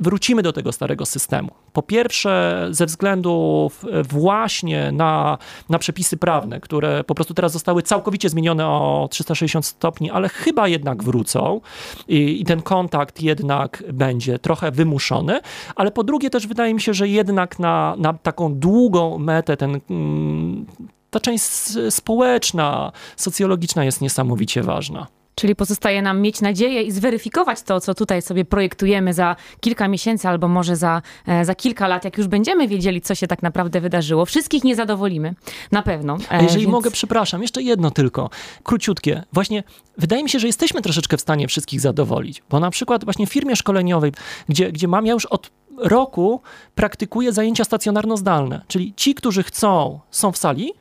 wrócimy 0.00 0.42
do 0.42 0.52
tego 0.52 0.72
starego 0.72 1.06
systemu. 1.06 1.50
Po 1.72 1.82
pierwsze, 1.82 2.66
ze 2.70 2.86
względu 2.86 3.70
właśnie 4.02 4.92
na, 4.92 5.38
na 5.68 5.78
przepisy 5.78 6.16
prawne, 6.16 6.60
które 6.60 7.04
po 7.04 7.14
prostu 7.14 7.34
teraz 7.34 7.52
zostały 7.52 7.82
całkowicie 7.82 8.28
zmienione 8.28 8.66
o 8.66 9.08
360 9.10 9.66
stopni, 9.66 10.10
ale 10.10 10.28
chyba 10.28 10.68
jednak 10.68 11.02
wrócą 11.02 11.60
i, 12.08 12.40
i 12.40 12.44
ten 12.44 12.62
kontakt 12.62 13.22
jednak 13.22 13.82
będzie 13.92 14.38
trochę 14.38 14.70
wymuszony, 14.70 15.40
ale 15.76 15.90
po 15.90 16.04
drugie 16.04 16.30
też 16.30 16.46
wydaje 16.46 16.74
mi 16.74 16.80
się, 16.80 16.94
że 16.94 17.08
jednak 17.08 17.58
na, 17.58 17.94
na 17.98 18.12
taką 18.12 18.54
długą 18.54 19.18
metę 19.18 19.56
ten 19.56 19.80
mm, 19.90 20.66
ta 21.10 21.20
część 21.20 21.44
społeczna, 21.90 22.92
socjologiczna 23.16 23.84
jest 23.84 24.00
niesamowicie 24.00 24.62
ważna. 24.62 25.06
Czyli 25.34 25.56
pozostaje 25.56 26.02
nam 26.02 26.20
mieć 26.20 26.40
nadzieję 26.40 26.82
i 26.82 26.92
zweryfikować 26.92 27.62
to, 27.62 27.80
co 27.80 27.94
tutaj 27.94 28.22
sobie 28.22 28.44
projektujemy 28.44 29.14
za 29.14 29.36
kilka 29.60 29.88
miesięcy 29.88 30.28
albo 30.28 30.48
może 30.48 30.76
za, 30.76 31.02
e, 31.26 31.44
za 31.44 31.54
kilka 31.54 31.88
lat, 31.88 32.04
jak 32.04 32.18
już 32.18 32.26
będziemy 32.26 32.68
wiedzieli, 32.68 33.00
co 33.00 33.14
się 33.14 33.26
tak 33.26 33.42
naprawdę 33.42 33.80
wydarzyło. 33.80 34.24
Wszystkich 34.24 34.64
nie 34.64 34.76
zadowolimy, 34.76 35.34
na 35.72 35.82
pewno. 35.82 36.16
A 36.28 36.42
jeżeli 36.42 36.60
więc... 36.60 36.72
mogę, 36.72 36.90
przepraszam, 36.90 37.42
jeszcze 37.42 37.62
jedno 37.62 37.90
tylko, 37.90 38.30
króciutkie. 38.62 39.22
Właśnie 39.32 39.62
wydaje 39.98 40.22
mi 40.22 40.30
się, 40.30 40.38
że 40.38 40.46
jesteśmy 40.46 40.82
troszeczkę 40.82 41.16
w 41.16 41.20
stanie 41.20 41.48
wszystkich 41.48 41.80
zadowolić, 41.80 42.42
bo 42.50 42.60
na 42.60 42.70
przykład 42.70 43.04
właśnie 43.04 43.26
w 43.26 43.32
firmie 43.32 43.56
szkoleniowej, 43.56 44.12
gdzie, 44.48 44.72
gdzie 44.72 44.88
mam 44.88 45.06
ja 45.06 45.12
już 45.12 45.26
od 45.26 45.50
roku 45.78 46.40
praktykuję 46.74 47.32
zajęcia 47.32 47.64
stacjonarno-zdalne, 47.64 48.60
czyli 48.68 48.94
ci, 48.96 49.14
którzy 49.14 49.42
chcą, 49.42 50.00
są 50.10 50.32
w 50.32 50.38
sali, 50.38 50.72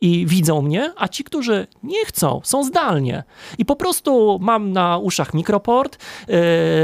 i 0.00 0.26
widzą 0.26 0.62
mnie, 0.62 0.92
a 0.96 1.08
ci, 1.08 1.24
którzy 1.24 1.66
nie 1.82 2.04
chcą, 2.04 2.40
są 2.44 2.64
zdalnie. 2.64 3.22
I 3.58 3.64
po 3.64 3.76
prostu 3.76 4.38
mam 4.42 4.72
na 4.72 4.98
uszach 4.98 5.34
mikroport, 5.34 5.98
yy, 6.28 6.36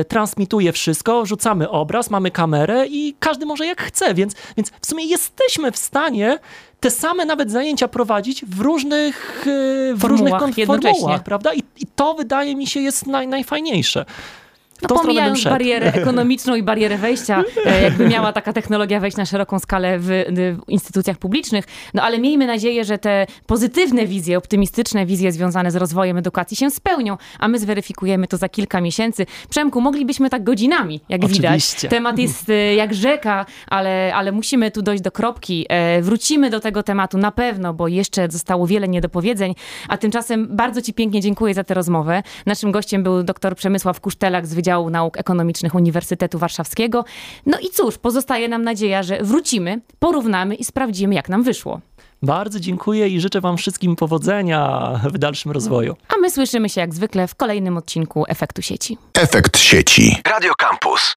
transmituję 0.09 0.73
wszystko, 0.73 1.27
rzucamy 1.27 1.71
obraz, 1.71 2.11
mamy 2.11 2.31
kamerę 2.31 2.87
i 2.87 3.15
każdy 3.19 3.47
może 3.47 3.67
jak 3.67 3.83
chce, 3.83 4.15
więc, 4.15 4.35
więc 4.57 4.73
w 4.81 4.87
sumie 4.87 5.05
jesteśmy 5.05 5.73
w 5.73 5.77
stanie 5.77 6.39
te 6.81 6.91
same 6.91 7.25
nawet 7.25 7.51
zajęcia 7.51 7.89
prowadzić 7.89 8.45
w 8.45 8.61
różnych, 8.61 9.45
yy, 9.47 9.95
w 9.95 10.01
formułach, 10.01 10.43
różnych 10.43 10.67
formułach, 10.67 11.23
prawda? 11.23 11.55
I, 11.55 11.59
I, 11.59 11.87
to 11.97 12.15
wydaje 12.15 12.57
mi 12.57 12.67
się 12.67 12.81
jest 12.81 13.07
naj, 13.07 13.29
najfajniejsze. 13.29 14.05
No, 14.83 14.89
pomijając 14.89 15.45
barierę 15.45 15.93
ekonomiczną 16.01 16.55
i 16.55 16.63
barierę 16.63 16.99
wejścia, 16.99 17.45
e, 17.67 17.83
jakby 17.83 18.09
miała 18.09 18.33
taka 18.33 18.53
technologia 18.53 19.01
wejść 19.01 19.17
na 19.17 19.27
szeroką 19.27 19.59
skalę 19.59 19.99
w, 19.99 20.07
w 20.09 20.59
instytucjach 20.69 21.19
publicznych, 21.19 21.65
no 21.95 22.03
ale 22.03 22.19
miejmy 22.19 22.47
nadzieję, 22.47 22.85
że 22.85 22.99
te 22.99 23.27
pozytywne 23.47 24.07
wizje, 24.07 24.39
optymistyczne 24.39 25.07
wizje 25.07 25.33
związane 25.33 25.71
z 25.71 25.77
rozwojem 25.77 26.17
edukacji 26.17 26.57
się 26.57 26.71
spełnią, 26.71 27.17
a 27.39 27.49
my 27.49 27.59
zweryfikujemy 27.59 28.27
to 28.27 28.37
za 28.37 28.49
kilka 28.49 28.81
miesięcy. 28.81 29.27
Przemku, 29.51 29.81
moglibyśmy 29.81 30.31
tak 30.31 30.45
godzinami, 30.45 31.01
jak 31.09 31.27
widać. 31.27 31.45
Oczywiście. 31.45 31.89
Temat 31.89 32.19
jest 32.19 32.49
e, 32.49 32.75
jak 32.75 32.95
rzeka, 32.95 33.47
ale, 33.67 34.15
ale 34.15 34.33
musimy 34.33 34.71
tu 34.71 34.83
dojść 34.83 35.03
do 35.03 35.11
kropki. 35.11 35.67
E, 35.69 36.03
Wrócimy 36.03 36.51
do 36.51 36.61
tego 36.61 36.83
tematu 36.83 37.19
na 37.19 37.31
pewno, 37.31 37.75
bo 37.75 37.89
jeszcze 37.89 38.31
zostało 38.31 38.67
wiele 38.67 38.89
niedopowiedzeń, 38.89 39.55
a 39.89 39.99
tymczasem 39.99 40.49
bardzo 40.57 40.83
Ci 40.83 40.95
pięknie 40.95 41.21
dziękuję 41.21 41.55
za 41.55 41.65
tę 41.65 41.75
rozmowę. 41.75 42.23
Naszym 42.47 42.73
gościem 42.73 43.03
był 43.03 43.23
dr 43.23 43.57
Przemysław 43.57 44.01
Kusztelak 44.01 44.47
z 44.47 44.55
Wydziału 44.67 44.91
Nauk 44.91 45.19
Ekonomicznych 45.19 45.75
Uniwersytetu 45.75 46.39
Warszawskiego. 46.39 47.05
No 47.47 47.59
i 47.59 47.71
cóż, 47.71 47.99
pozostaje 47.99 48.49
nam 48.49 48.63
nadzieja, 48.63 49.03
że 49.03 49.19
wrócimy, 49.23 49.81
porównamy 49.99 50.55
i 50.55 50.65
sprawdzimy, 50.65 51.15
jak 51.15 51.29
nam 51.29 51.43
wyszło. 51.43 51.81
Bardzo 52.23 52.61
dziękuję 52.61 53.09
i 53.09 53.21
życzę 53.21 53.41
Wam 53.41 53.57
wszystkim 53.57 53.97
powodzenia 53.97 54.91
w 55.05 55.19
dalszym 55.19 55.53
rozwoju. 55.53 55.97
A 56.09 56.17
my 56.21 56.31
słyszymy 56.31 56.69
się 56.69 56.81
jak 56.81 56.95
zwykle 56.95 57.29
w 57.29 57.35
kolejnym 57.35 57.77
odcinku 57.77 58.25
Efektu 58.29 58.63
Sieci. 58.63 58.99
Efekt 59.15 59.59
sieci. 59.59 60.17
Radio 60.31 60.53
Campus. 60.59 61.15